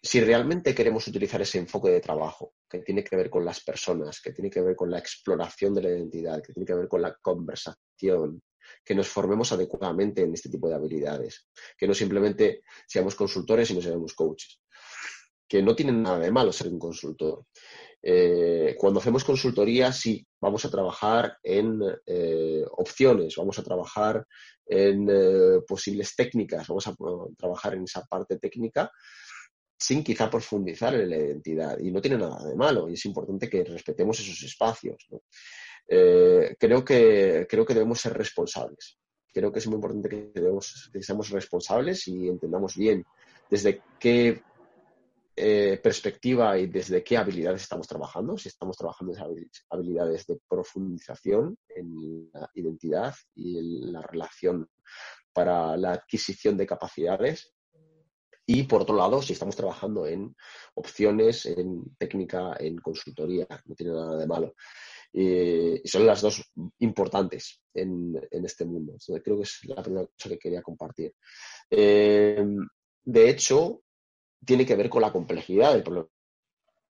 [0.00, 4.20] si realmente queremos utilizar ese enfoque de trabajo, que tiene que ver con las personas,
[4.20, 7.02] que tiene que ver con la exploración de la identidad, que tiene que ver con
[7.02, 8.40] la conversación,
[8.84, 13.74] que nos formemos adecuadamente en este tipo de habilidades, que no simplemente seamos consultores y
[13.74, 14.60] no seamos coaches,
[15.48, 17.46] que no tienen nada de malo ser un consultor.
[18.02, 24.24] Eh, cuando hacemos consultoría, sí, vamos a trabajar en eh, opciones, vamos a trabajar
[24.64, 26.94] en eh, posibles técnicas, vamos a
[27.36, 28.90] trabajar en esa parte técnica
[29.78, 31.78] sin quizá profundizar en la identidad.
[31.78, 35.06] Y no tiene nada de malo y es importante que respetemos esos espacios.
[35.86, 38.98] Creo, que, creo que debemos ser responsables.
[39.32, 43.04] Creo que es muy importante que, debemos, seamos responsables y entendamos bien
[43.50, 44.42] desde qué
[45.38, 51.58] eh, perspectiva y desde qué habilidades estamos trabajando, si estamos trabajando en habilidades de profundización
[51.68, 54.66] en la identidad y en la relación
[55.34, 57.52] para la adquisición de capacidades.
[58.46, 60.34] Y por otro lado, si estamos trabajando en
[60.74, 64.54] opciones, en técnica, en consultoría, no tiene nada de malo.
[65.18, 66.42] Y son las dos
[66.80, 68.96] importantes en, este mundo.
[69.24, 71.14] creo que es la primera cosa que quería compartir.
[71.70, 72.44] Eh,
[73.02, 73.82] de hecho,
[74.44, 76.08] tiene que ver con la complejidad del problema.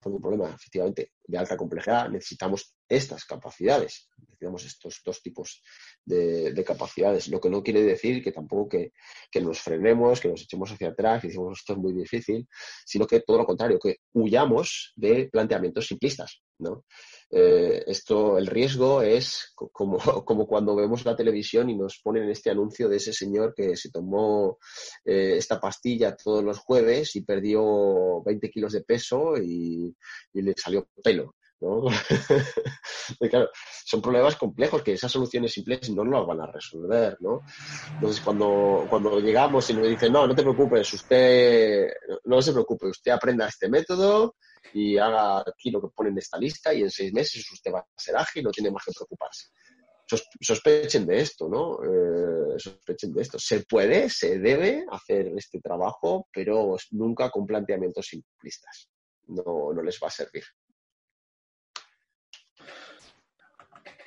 [0.05, 5.62] Un problema, efectivamente, de alta complejidad, necesitamos estas capacidades, necesitamos estos dos tipos
[6.05, 8.93] de, capacidades, lo que no quiere decir que tampoco que,
[9.33, 12.47] que, nos frenemos, que nos echemos hacia atrás, que decimos esto es muy difícil,
[12.85, 16.41] sino que todo lo contrario, que huyamos de planteamientos simplistas.
[16.59, 16.85] ¿no?
[17.29, 22.51] Eh, esto, el riesgo es como, como, cuando vemos la televisión y nos ponen este
[22.51, 24.59] anuncio de ese señor que se tomó
[25.05, 29.95] eh, esta pastilla todos los jueves y perdió 20 kilos de peso y,
[30.35, 31.35] le salió pelo.
[33.31, 33.49] claro,
[33.85, 37.41] son problemas complejos que esas soluciones simples no nos van a resolver, ¿no?
[37.95, 41.89] Entonces, cuando, cuando llegamos y nos dicen, no, no te preocupes, usted,
[42.24, 44.37] no se preocupe, usted aprenda este método
[44.75, 47.81] y haga aquí lo que pone en esta lista y en seis meses usted va
[47.81, 49.49] a ser ágil, no tiene más que preocuparse.
[50.41, 51.83] Sospechen de esto, ¿no?
[51.83, 53.39] Eh, sospechen de esto.
[53.41, 58.89] Se puede, se debe hacer este trabajo, pero nunca con planteamientos simplistas.
[59.27, 60.45] No, no les va a servir.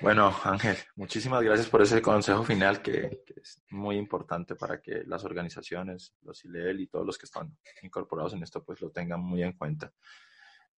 [0.01, 5.25] Bueno, Ángel, muchísimas gracias por ese consejo final que, es muy importante para que las
[5.25, 9.43] organizaciones, los ILEL y todos los que están incorporados en esto, pues lo tengan muy
[9.43, 9.91] en cuenta.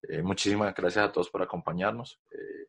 [0.03, 2.19] Eh, muchísimas gracias a todos por acompañarnos.
[2.31, 2.67] Eh,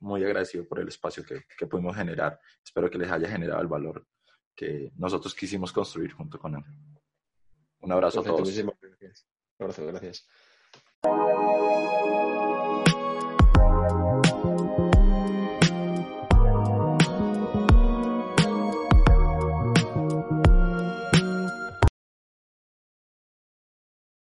[0.00, 2.40] muy agradecido por el espacio que, que, pudimos generar.
[2.64, 4.06] Espero que les haya generado el valor
[4.54, 6.64] que nosotros quisimos construir junto con él.
[7.80, 8.40] Un abrazo a todos.
[8.42, 9.26] Gracias.
[9.58, 10.26] Un abrazo, gracias.